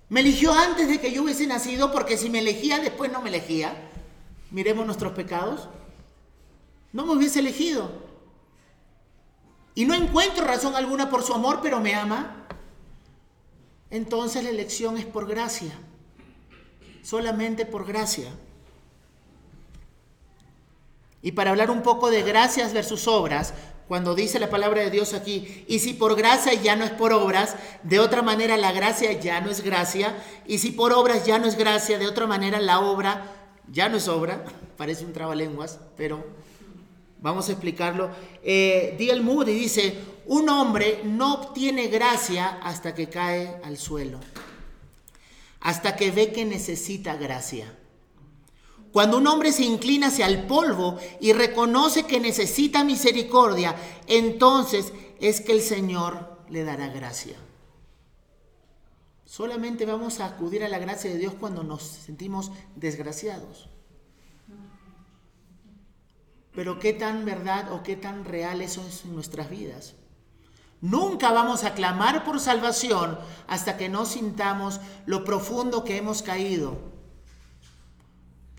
[0.10, 3.30] Me eligió antes de que yo hubiese nacido porque si me elegía después no me
[3.30, 3.90] elegía.
[4.52, 5.70] Miremos nuestros pecados.
[6.94, 7.90] No me hubiese elegido.
[9.74, 12.46] Y no encuentro razón alguna por su amor, pero me ama.
[13.90, 15.72] Entonces la elección es por gracia.
[17.04, 18.30] Solamente por gracia.
[21.22, 23.54] Y para hablar un poco de gracias versus obras,
[23.92, 27.12] cuando dice la palabra de Dios aquí, y si por gracia ya no es por
[27.12, 30.16] obras, de otra manera la gracia ya no es gracia,
[30.48, 33.30] y si por obras ya no es gracia, de otra manera la obra
[33.70, 34.46] ya no es obra,
[34.78, 36.26] parece un trabalenguas, pero
[37.20, 38.10] vamos a explicarlo.
[38.42, 39.20] Eh, D.L.
[39.24, 44.22] Moody dice, un hombre no obtiene gracia hasta que cae al suelo,
[45.60, 47.78] hasta que ve que necesita gracia.
[48.92, 53.76] Cuando un hombre se inclina hacia el polvo y reconoce que necesita misericordia,
[54.08, 57.38] entonces es que el Señor le dará gracia.
[59.26, 63.70] Solamente vamos a acudir a la gracia de Dios cuando nos sentimos desgraciados.
[66.54, 69.94] Pero qué tan verdad o qué tan real eso es en nuestras vidas.
[70.82, 76.91] Nunca vamos a clamar por salvación hasta que no sintamos lo profundo que hemos caído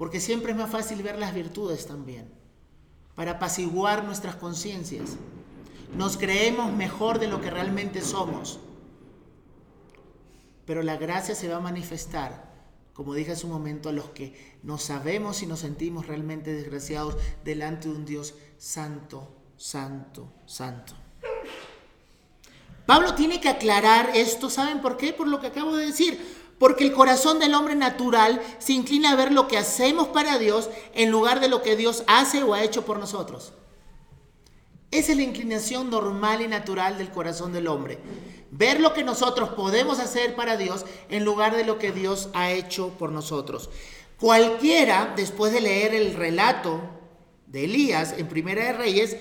[0.03, 2.29] porque siempre es más fácil ver las virtudes también,
[3.15, 5.11] para apaciguar nuestras conciencias.
[5.97, 8.59] Nos creemos mejor de lo que realmente somos.
[10.67, 12.53] Pero la gracia se va a manifestar,
[12.95, 17.17] como dije hace un momento, a los que nos sabemos y nos sentimos realmente desgraciados
[17.45, 20.95] delante de un Dios santo, santo, santo.
[22.87, 25.13] Pablo tiene que aclarar esto, ¿saben por qué?
[25.13, 29.17] Por lo que acabo de decir porque el corazón del hombre natural se inclina a
[29.17, 32.63] ver lo que hacemos para Dios en lugar de lo que Dios hace o ha
[32.63, 33.53] hecho por nosotros.
[34.93, 37.99] Esa es la inclinación normal y natural del corazón del hombre.
[38.53, 42.53] Ver lo que nosotros podemos hacer para Dios en lugar de lo que Dios ha
[42.53, 43.69] hecho por nosotros.
[44.21, 46.81] Cualquiera, después de leer el relato
[47.49, 49.17] de Elías en Primera de Reyes,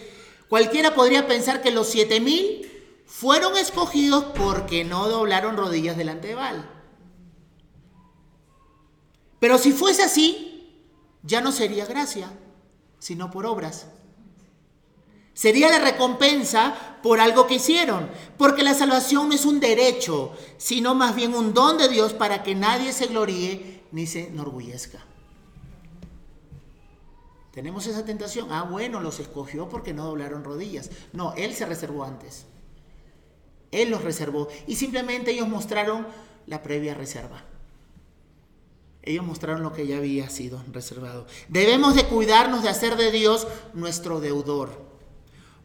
[0.48, 2.72] cualquiera podría pensar que los siete mil
[3.08, 6.81] fueron escogidos porque no doblaron rodillas delante de Baal.
[9.42, 10.70] Pero si fuese así,
[11.24, 12.32] ya no sería gracia,
[13.00, 13.88] sino por obras.
[15.34, 20.94] Sería la recompensa por algo que hicieron, porque la salvación no es un derecho, sino
[20.94, 25.04] más bien un don de Dios para que nadie se gloríe ni se enorgullezca.
[27.52, 28.50] Tenemos esa tentación.
[28.52, 30.92] Ah, bueno, los escogió porque no doblaron rodillas.
[31.14, 32.46] No, Él se reservó antes.
[33.72, 34.50] Él los reservó.
[34.68, 36.06] Y simplemente ellos mostraron
[36.46, 37.44] la previa reserva.
[39.04, 41.26] Ellos mostraron lo que ya había sido reservado.
[41.48, 44.92] Debemos de cuidarnos de hacer de Dios nuestro deudor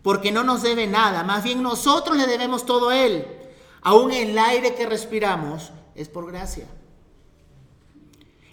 [0.07, 3.27] porque no nos debe nada, más bien nosotros le debemos todo a Él.
[3.83, 6.68] Aún el aire que respiramos es por gracia.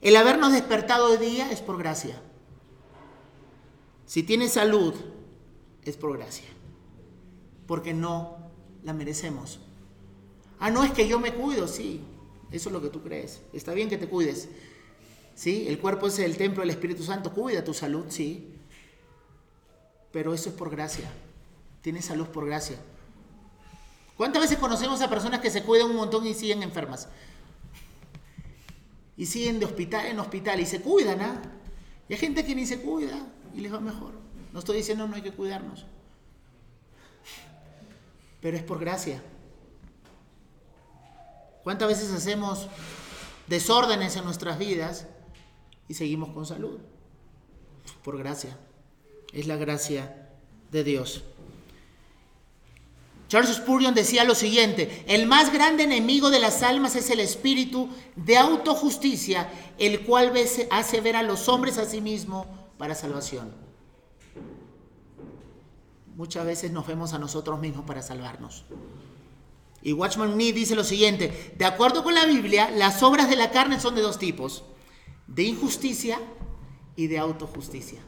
[0.01, 2.19] El habernos despertado de día es por gracia.
[4.07, 4.95] Si tienes salud,
[5.83, 6.47] es por gracia.
[7.67, 8.49] Porque no
[8.83, 9.59] la merecemos.
[10.59, 12.01] Ah, no es que yo me cuido, sí.
[12.49, 13.43] Eso es lo que tú crees.
[13.53, 14.49] Está bien que te cuides.
[15.35, 17.33] Sí, el cuerpo es el templo del Espíritu Santo.
[17.33, 18.53] Cuida tu salud, sí.
[20.11, 21.09] Pero eso es por gracia.
[21.81, 22.77] Tienes salud por gracia.
[24.15, 27.07] ¿Cuántas veces conocemos a personas que se cuidan un montón y siguen enfermas?
[29.17, 31.41] Y siguen de hospital en hospital y se cuidan, ¿ah?
[32.07, 33.19] Y hay gente que ni se cuida
[33.55, 34.11] y les va mejor.
[34.51, 35.85] No estoy diciendo no hay que cuidarnos.
[38.39, 39.21] Pero es por gracia.
[41.63, 42.67] ¿Cuántas veces hacemos
[43.47, 45.07] desórdenes en nuestras vidas
[45.93, 46.79] y seguimos con salud?
[48.03, 48.57] Por gracia.
[49.31, 50.27] Es la gracia
[50.71, 51.23] de Dios.
[53.27, 57.89] Charles Spurgeon decía lo siguiente, el más grande enemigo de las almas es el espíritu
[58.15, 60.33] de autojusticia, el cual
[60.71, 62.47] hace ver a los hombres a sí mismo
[62.79, 63.53] para salvación.
[66.15, 68.65] Muchas veces nos vemos a nosotros mismos para salvarnos.
[69.83, 73.51] Y Watchman Nee dice lo siguiente, de acuerdo con la Biblia, las obras de la
[73.51, 74.63] carne son de dos tipos,
[75.27, 76.19] de injusticia
[76.95, 77.99] y de autojusticia.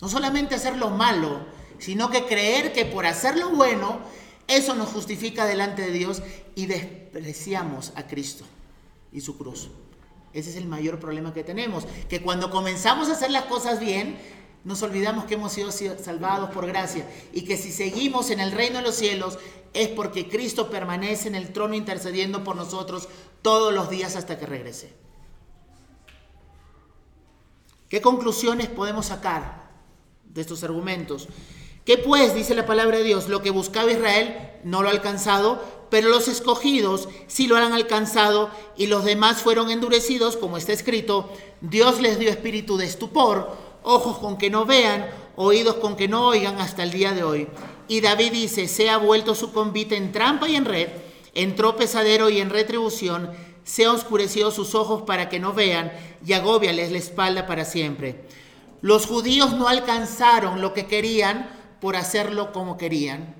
[0.00, 1.46] No solamente hacer lo malo,
[1.78, 4.00] sino que creer que por hacer lo bueno,
[4.46, 6.22] eso nos justifica delante de Dios
[6.54, 8.44] y despreciamos a Cristo
[9.12, 9.70] y su cruz.
[10.32, 14.18] Ese es el mayor problema que tenemos, que cuando comenzamos a hacer las cosas bien,
[14.64, 18.78] nos olvidamos que hemos sido salvados por gracia y que si seguimos en el reino
[18.78, 19.38] de los cielos
[19.74, 23.08] es porque Cristo permanece en el trono intercediendo por nosotros
[23.42, 25.03] todos los días hasta que regrese.
[27.94, 29.70] ¿Qué conclusiones podemos sacar
[30.24, 31.28] de estos argumentos?
[31.84, 33.28] ¿Qué pues dice la palabra de Dios?
[33.28, 38.50] Lo que buscaba Israel no lo ha alcanzado, pero los escogidos sí lo han alcanzado
[38.76, 41.30] y los demás fueron endurecidos, como está escrito,
[41.60, 46.26] Dios les dio espíritu de estupor, ojos con que no vean, oídos con que no
[46.26, 47.46] oigan hasta el día de hoy.
[47.86, 50.88] Y David dice, se ha vuelto su convite en trampa y en red,
[51.32, 53.30] en tropezadero y en retribución,
[53.64, 55.92] se ha oscurecido sus ojos para que no vean
[56.24, 58.26] y agóbiales la espalda para siempre.
[58.80, 61.48] Los judíos no alcanzaron lo que querían,
[61.80, 63.34] por hacerlo como querían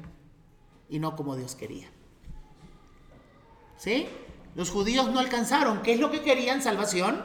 [0.90, 1.90] y no como Dios quería.
[3.78, 4.06] ¿Sí?
[4.54, 5.82] Los judíos no alcanzaron.
[5.82, 6.62] ¿Qué es lo que querían?
[6.62, 7.24] Salvación.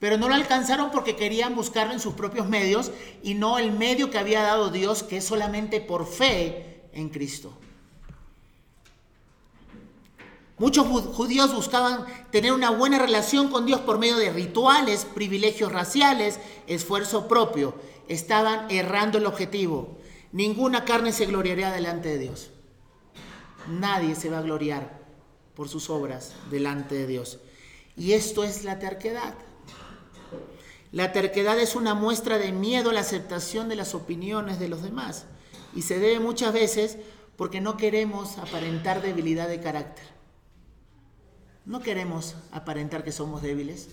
[0.00, 2.90] Pero no lo alcanzaron porque querían buscarlo en sus propios medios
[3.22, 7.56] y no el medio que había dado Dios, que es solamente por fe en Cristo.
[10.58, 16.40] Muchos judíos buscaban tener una buena relación con Dios por medio de rituales, privilegios raciales,
[16.66, 17.74] esfuerzo propio.
[18.08, 19.98] Estaban errando el objetivo.
[20.32, 22.50] Ninguna carne se gloriará delante de Dios.
[23.68, 24.98] Nadie se va a gloriar
[25.54, 27.38] por sus obras delante de Dios.
[27.96, 29.34] Y esto es la terquedad.
[30.90, 34.82] La terquedad es una muestra de miedo a la aceptación de las opiniones de los
[34.82, 35.26] demás.
[35.74, 36.98] Y se debe muchas veces
[37.36, 40.17] porque no queremos aparentar debilidad de carácter.
[41.68, 43.90] No queremos aparentar que somos débiles.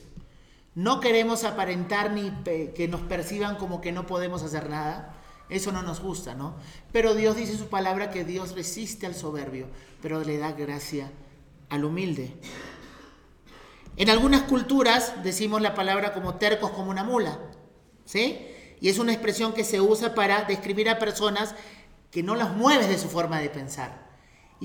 [0.75, 2.31] No queremos aparentar ni
[2.73, 5.13] que nos perciban como que no podemos hacer nada.
[5.49, 6.55] Eso no nos gusta, ¿no?
[6.93, 9.67] Pero Dios dice su palabra que Dios resiste al soberbio,
[10.01, 11.11] pero le da gracia
[11.67, 12.37] al humilde.
[13.97, 17.37] En algunas culturas decimos la palabra como tercos como una mula,
[18.05, 18.39] ¿sí?
[18.79, 21.53] Y es una expresión que se usa para describir a personas
[22.09, 24.04] que no las mueves de su forma de pensar.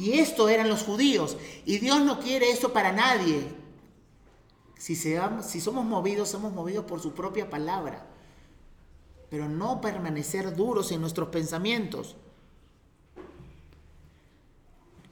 [0.01, 1.37] Y esto eran los judíos.
[1.67, 3.43] Y Dios no quiere eso para nadie.
[4.79, 8.07] Si, si somos movidos, somos movidos por su propia palabra
[9.31, 12.17] pero no permanecer duros en nuestros pensamientos.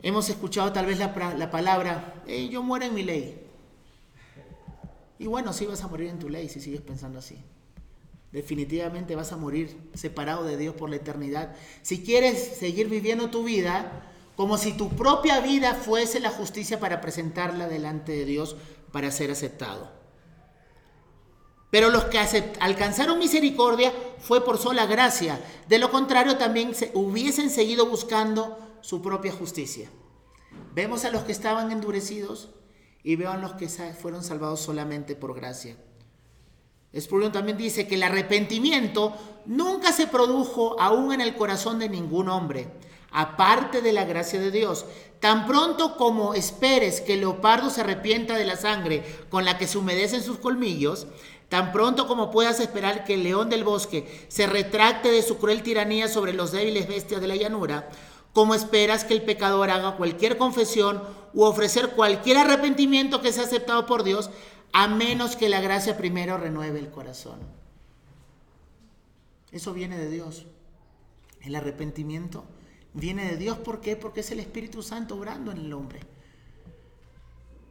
[0.02, 1.14] Hemos escuchado tal vez la,
[1.50, 3.40] palabra, yo muero en mi ley.
[5.20, 7.36] Y bueno, sí vas a morir en tu ley si sigues pensando así.
[8.30, 11.56] definitivamente vas a morir separado de Dios por la eternidad.
[11.82, 17.00] Si quieres seguir viviendo tu vida como si tu propia vida fuese la justicia para
[17.00, 18.54] presentarla delante de Dios
[18.92, 19.90] para ser aceptado.
[21.70, 22.20] Pero los que
[22.60, 25.44] alcanzaron misericordia fue por sola gracia.
[25.66, 29.90] De lo contrario, también se hubiesen seguido buscando su propia justicia.
[30.72, 32.50] Vemos a los que estaban endurecidos
[33.02, 35.76] y veo a los que fueron salvados solamente por gracia.
[36.96, 39.16] Spurgeon también dice que el arrepentimiento
[39.46, 42.68] nunca se produjo aún en el corazón de ningún hombre,
[43.10, 44.86] aparte de la gracia de Dios.
[45.20, 49.66] Tan pronto como esperes que el leopardo se arrepienta de la sangre con la que
[49.66, 51.06] se humedecen sus colmillos,
[51.48, 55.62] Tan pronto como puedas esperar que el león del bosque se retracte de su cruel
[55.62, 57.88] tiranía sobre los débiles bestias de la llanura,
[58.34, 61.02] como esperas que el pecador haga cualquier confesión
[61.32, 64.30] u ofrecer cualquier arrepentimiento que sea aceptado por Dios,
[64.74, 67.38] a menos que la gracia primero renueve el corazón.
[69.50, 70.44] Eso viene de Dios.
[71.40, 72.44] El arrepentimiento
[72.94, 73.58] viene de Dios.
[73.58, 73.96] ¿Por qué?
[73.96, 76.00] Porque es el Espíritu Santo obrando en el hombre.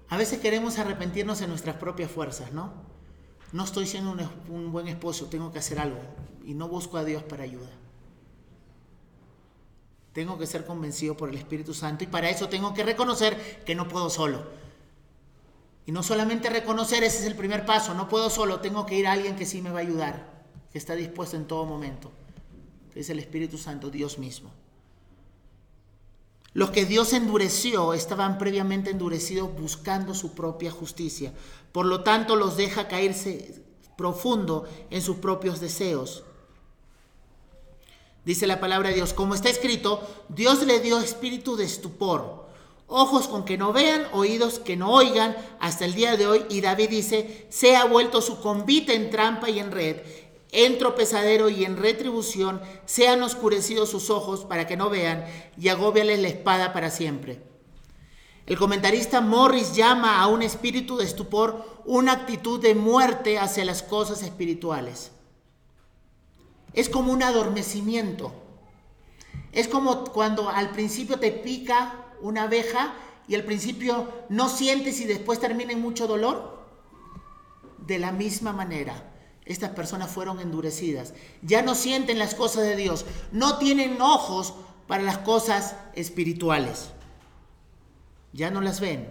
[0.10, 2.72] A veces queremos arrepentirnos en nuestras propias fuerzas, ¿no?
[3.52, 4.16] no estoy siendo
[4.50, 6.00] un, buen esposo, tengo que hacer algo
[6.46, 7.70] y no busco a Dios para ayuda.
[10.14, 13.76] Tengo que ser convencido por el Espíritu Santo y para eso tengo que reconocer que
[13.76, 14.46] no puedo solo.
[15.86, 19.08] Y no solamente reconocer, ese es el primer paso, no puedo solo, tengo que ir
[19.08, 22.12] a alguien que sí me va a ayudar, que está dispuesto en todo momento,
[22.94, 24.52] es el Espíritu Santo, Dios mismo.
[26.58, 31.32] Los que Dios endureció estaban previamente endurecidos buscando su propia justicia.
[31.72, 33.64] Por lo tanto, los deja caerse
[33.96, 36.24] profundo en sus propios deseos.
[38.26, 42.48] Dice la palabra de Dios, como está escrito, Dios le dio espíritu de estupor,
[42.88, 46.46] ojos con que no vean, oídos que no oigan, hasta el día de hoy.
[46.50, 49.98] Y David dice, se ha vuelto su convite en trampa y en red
[50.52, 55.26] en tropezadero y en retribución sean oscurecidos sus ojos para que no vean
[55.58, 57.42] y agóbiales la espada para siempre.
[58.46, 63.84] El comentarista Morris llama a un espíritu de estupor una actitud de muerte hacia las
[63.84, 65.12] cosas espirituales.
[66.72, 68.32] Es como un adormecimiento.
[69.52, 72.94] Es como cuando al principio te pica una abeja
[73.28, 76.58] y al principio no sientes y después termina en mucho dolor.
[77.86, 79.17] De la misma manera,
[79.48, 81.14] estas personas fueron endurecidas.
[81.42, 83.06] Ya no sienten las cosas de Dios.
[83.32, 84.54] No tienen ojos
[84.88, 86.90] para las cosas espirituales.
[88.34, 89.10] Ya no las ven.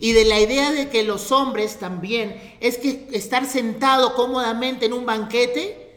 [0.00, 4.92] Y de la idea de que los hombres también es que estar sentado cómodamente en
[4.92, 5.88] un banquete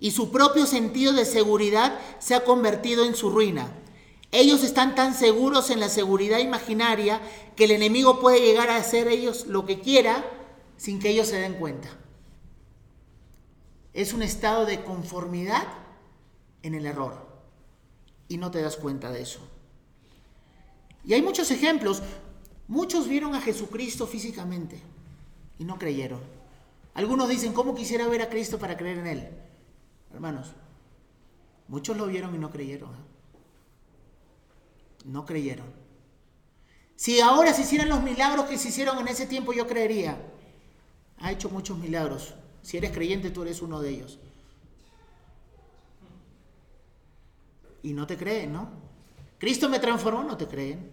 [0.00, 3.70] y su propio sentido de seguridad se ha convertido en su ruina.
[4.32, 7.20] Ellos están tan seguros en la seguridad imaginaria
[7.54, 10.24] que el enemigo puede llegar a hacer ellos lo que quiera
[10.76, 11.88] sin que ellos se den cuenta.
[13.92, 15.66] Es un estado de conformidad
[16.62, 17.26] en el error
[18.28, 19.40] y no te das cuenta de eso.
[21.04, 22.02] Y hay muchos ejemplos.
[22.66, 24.80] Muchos vieron a Jesucristo físicamente
[25.58, 26.20] y no creyeron.
[26.94, 29.28] Algunos dicen, ¿cómo quisiera ver a Cristo para creer en Él?
[30.12, 30.52] Hermanos,
[31.68, 32.90] muchos lo vieron y no creyeron.
[32.90, 33.04] ¿eh?
[35.04, 35.66] No creyeron.
[36.96, 40.16] Si ahora se hicieran los milagros que se hicieron en ese tiempo, yo creería
[41.24, 42.34] ha hecho muchos milagros.
[42.60, 44.18] Si eres creyente, tú eres uno de ellos.
[47.82, 48.68] Y no te creen, ¿no?
[49.38, 50.90] Cristo me transformó, no te creen.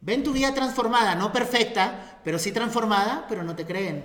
[0.00, 4.04] Ven tu vida transformada, no perfecta, pero sí transformada, pero no te creen.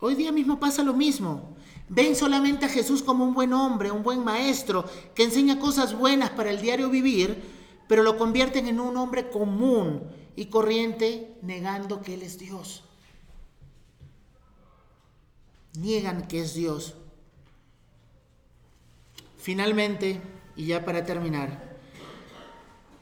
[0.00, 1.56] Hoy día mismo pasa lo mismo.
[1.88, 4.84] Ven solamente a Jesús como un buen hombre, un buen maestro,
[5.14, 7.42] que enseña cosas buenas para el diario vivir,
[7.88, 12.84] pero lo convierten en un hombre común, y corriente negando que Él es Dios.
[15.78, 16.94] Niegan que es Dios.
[19.38, 20.20] Finalmente,
[20.56, 21.78] y ya para terminar,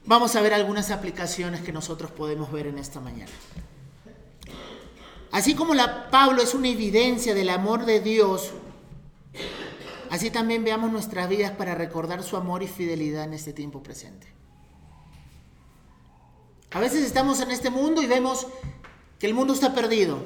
[0.04, 3.32] vamos a ver algunas aplicaciones que nosotros podemos ver en esta mañana.
[5.30, 8.52] Así como la Pablo es una evidencia del amor de Dios,
[10.10, 14.37] así también veamos nuestras vidas para recordar su amor y fidelidad en este tiempo presente.
[16.70, 18.46] A veces estamos en este mundo y vemos
[19.18, 20.18] que el mundo está perdido,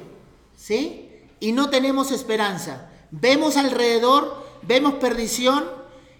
[0.57, 1.09] ¿sí?
[1.39, 2.89] Y no tenemos esperanza.
[3.11, 5.65] Vemos alrededor, vemos perdición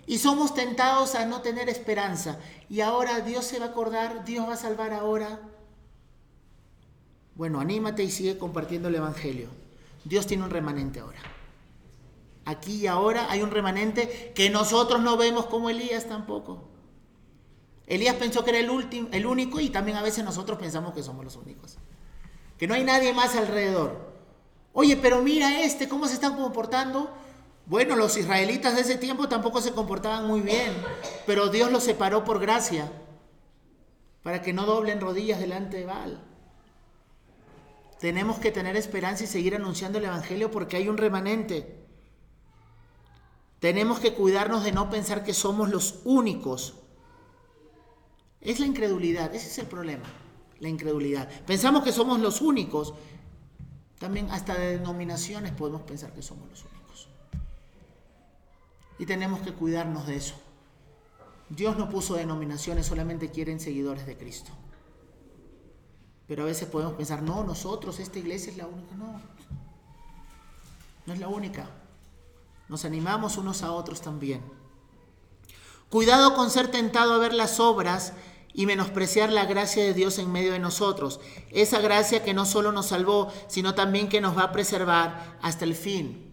[0.05, 2.39] y somos tentados a no tener esperanza.
[2.69, 5.39] Y ahora Dios se va a acordar, Dios va a salvar ahora.
[7.35, 9.49] Bueno, anímate y sigue compartiendo el Evangelio.
[10.05, 11.19] Dios tiene un remanente ahora.
[12.45, 16.72] Aquí y ahora hay un remanente que nosotros no vemos como Elías tampoco.
[17.87, 21.03] Elías pensó que era el, último, el único y también a veces nosotros pensamos que
[21.03, 21.77] somos los únicos.
[22.57, 24.13] que no hay nadie más alrededor.
[24.73, 27.09] Oye, pero mira este, ¿cómo se están comportando?
[27.65, 30.73] Bueno, los israelitas de ese tiempo tampoco se comportaban muy bien,
[31.25, 32.91] pero Dios los separó por gracia,
[34.21, 36.23] para que no doblen rodillas delante de Baal.
[37.99, 41.85] Tenemos que tener esperanza y seguir anunciando el Evangelio porque hay un remanente.
[43.59, 46.82] Tenemos que cuidarnos de no pensar que somos los únicos.
[48.43, 50.03] Es la incredulidad, ese es el problema,
[50.59, 51.29] la incredulidad.
[51.45, 52.93] Pensamos que somos los únicos.
[53.99, 57.07] También hasta de denominaciones podemos pensar que somos los únicos.
[58.99, 60.35] Y tenemos que cuidarnos de eso.
[61.49, 64.51] Dios no puso denominaciones, solamente quieren seguidores de Cristo.
[66.27, 68.95] Pero a veces podemos pensar, no, nosotros, esta iglesia es la única.
[68.95, 69.21] No,
[71.05, 71.69] no es la única.
[72.67, 74.41] Nos animamos unos a otros también.
[75.89, 78.13] Cuidado con ser tentado a ver las obras
[78.53, 81.19] y menospreciar la gracia de Dios en medio de nosotros.
[81.49, 85.65] Esa gracia que no solo nos salvó, sino también que nos va a preservar hasta
[85.65, 86.31] el fin.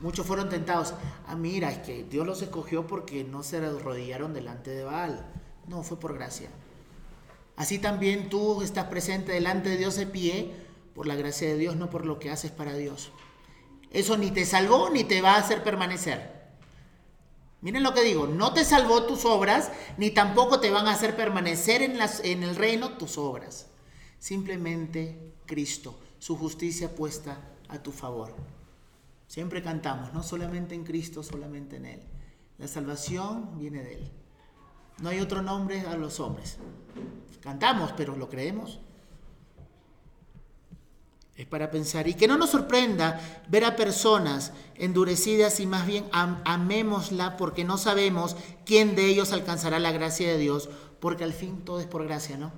[0.00, 0.94] Muchos fueron tentados.
[1.26, 5.26] Ah, mira, es que Dios los escogió porque no se arrodillaron delante de Baal.
[5.66, 6.48] No, fue por gracia.
[7.56, 10.54] Así también tú estás presente delante de Dios de pie
[10.94, 13.10] por la gracia de Dios, no por lo que haces para Dios.
[13.90, 16.37] Eso ni te salvó ni te va a hacer permanecer.
[17.60, 21.16] Miren lo que digo, no te salvó tus obras, ni tampoco te van a hacer
[21.16, 23.66] permanecer en, en el reino tus obras.
[24.20, 28.34] Simplemente Cristo, su justicia puesta a tu favor.
[29.26, 32.02] Siempre cantamos, no solamente en Cristo, solamente en Él.
[32.58, 34.10] La salvación viene de Él.
[35.00, 36.58] No hay otro nombre a los hombres.
[37.40, 38.80] Cantamos, pero ¿lo creemos?
[41.38, 42.08] Es para pensar.
[42.08, 47.78] Y que no nos sorprenda ver a personas endurecidas y más bien amémosla porque no
[47.78, 48.36] sabemos
[48.66, 50.68] quién de ellos alcanzará la gracia de Dios,
[50.98, 52.50] porque al fin todo es por gracia, ¿no?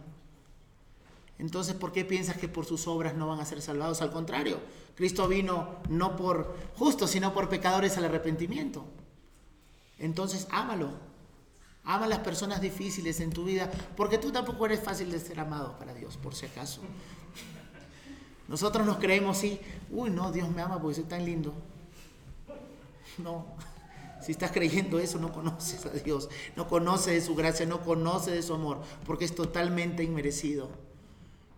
[1.39, 4.01] Entonces, ¿por qué piensas que por sus obras no van a ser salvados?
[4.01, 4.59] Al contrario,
[4.95, 8.87] Cristo vino no por justos, sino por pecadores al arrepentimiento.
[9.99, 11.11] Entonces, ámalo,
[11.85, 15.41] Ama a las personas difíciles en tu vida, porque tú tampoco eres fácil de ser
[15.41, 16.83] amado para Dios, por si acaso.
[18.51, 19.61] Nosotros nos creemos así,
[19.93, 21.55] uy, no, Dios me ama porque soy tan lindo.
[23.19, 23.47] No,
[24.23, 28.35] si estás creyendo eso, no conoces a Dios, no conoces de su gracia, no conoces
[28.35, 30.69] de su amor, porque es totalmente inmerecido.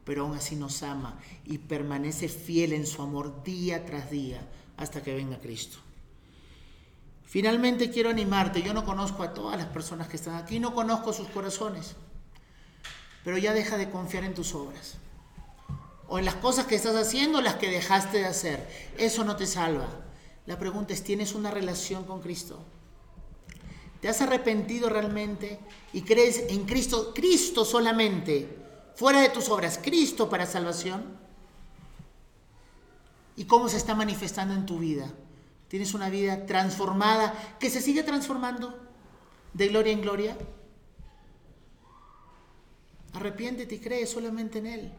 [0.05, 5.03] Pero aún así nos ama y permanece fiel en su amor día tras día hasta
[5.03, 5.78] que venga Cristo.
[7.24, 11.14] Finalmente quiero animarte, yo no conozco a todas las personas que están aquí, no conozco
[11.14, 11.95] sus corazones,
[13.24, 14.99] pero ya deja de confiar en tus obras
[16.09, 18.69] o en las cosas que estás haciendo, las que dejaste de hacer.
[18.99, 19.89] Eso no te salva.
[20.47, 22.59] La pregunta es, ¿tienes una relación con Cristo?
[24.01, 25.61] ¿Te has arrepentido realmente
[25.93, 28.59] y crees en Cristo, Cristo solamente,
[28.97, 31.17] fuera de tus obras, Cristo para salvación?
[33.37, 35.11] ¿Y cómo se está manifestando en tu vida?
[35.69, 38.79] Tienes una vida transformada que se sigue transformando
[39.55, 40.37] de gloria en gloria.
[43.15, 44.93] Arrepiéntete y cree solamente en Él.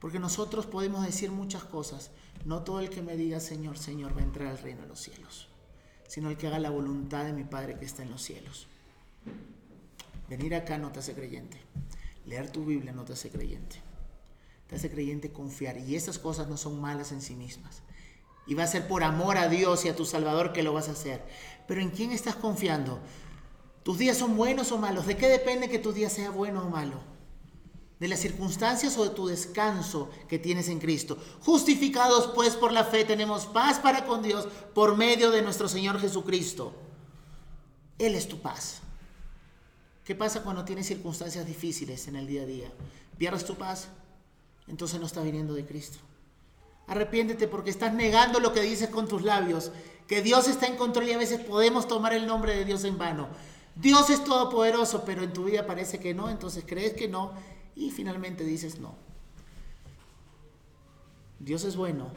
[0.00, 2.10] Porque nosotros podemos decir muchas cosas.
[2.44, 5.00] No todo el que me diga Señor, Señor va a entrar al reino de los
[5.00, 5.48] cielos,
[6.06, 8.68] sino el que haga la voluntad de mi Padre que está en los cielos.
[10.28, 11.58] Venir acá no te hace creyente.
[12.26, 13.76] Leer tu Biblia no te hace creyente.
[14.66, 15.78] Te hace creyente confiar.
[15.78, 17.82] Y esas cosas no son malas en sí mismas.
[18.46, 20.88] Y va a ser por amor a Dios y a tu Salvador que lo vas
[20.88, 21.22] a hacer.
[21.66, 23.00] Pero ¿en quién estás confiando?
[23.82, 25.06] ¿Tus días son buenos o malos?
[25.06, 27.17] ¿De qué depende que tu día sea bueno o malo?
[27.98, 31.18] ¿De las circunstancias o de tu descanso que tienes en Cristo?
[31.40, 36.00] Justificados pues por la fe tenemos paz para con Dios por medio de nuestro Señor
[36.00, 36.72] Jesucristo.
[37.98, 38.80] Él es tu paz.
[40.04, 42.72] ¿Qué pasa cuando tienes circunstancias difíciles en el día a día?
[43.18, 43.88] ¿Pierdes tu paz?
[44.68, 45.98] Entonces no está viniendo de Cristo.
[46.86, 49.72] Arrepiéntete porque estás negando lo que dices con tus labios,
[50.06, 52.96] que Dios está en control y a veces podemos tomar el nombre de Dios en
[52.96, 53.28] vano.
[53.74, 57.32] Dios es todopoderoso, pero en tu vida parece que no, entonces crees que no
[57.78, 58.96] y finalmente dices no.
[61.38, 62.10] Dios es bueno.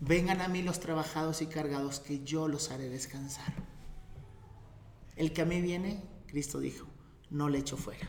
[0.00, 3.52] Vengan a mí los trabajados y cargados, que yo los haré descansar.
[5.16, 6.86] El que a mí viene, Cristo dijo,
[7.30, 8.08] no le echo fuera.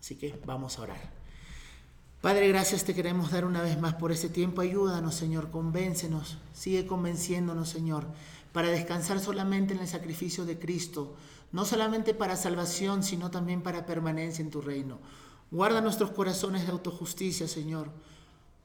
[0.00, 1.22] Así que vamos a orar.
[2.20, 4.62] Padre, gracias te queremos dar una vez más por este tiempo.
[4.62, 8.06] Ayúdanos, Señor, convéncenos, sigue convenciéndonos, Señor,
[8.52, 11.14] para descansar solamente en el sacrificio de Cristo,
[11.52, 14.98] no solamente para salvación, sino también para permanencia en tu reino.
[15.52, 17.90] Guarda nuestros corazones de autojusticia, Señor,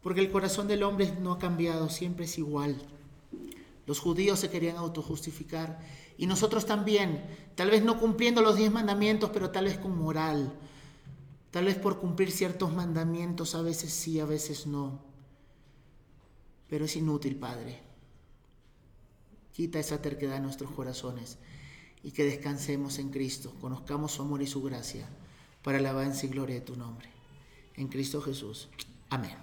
[0.01, 2.81] porque el corazón del hombre no ha cambiado, siempre es igual.
[3.85, 5.81] Los judíos se querían autojustificar
[6.17, 7.25] y nosotros también,
[7.55, 10.57] tal vez no cumpliendo los diez mandamientos, pero tal vez con moral,
[11.51, 15.01] tal vez por cumplir ciertos mandamientos, a veces sí, a veces no.
[16.69, 17.81] Pero es inútil, Padre.
[19.51, 21.37] Quita esa terquedad de nuestros corazones
[22.01, 25.09] y que descansemos en Cristo, conozcamos su amor y su gracia
[25.63, 27.09] para alabanza y gloria de tu nombre.
[27.75, 28.69] En Cristo Jesús.
[29.09, 29.35] Amén.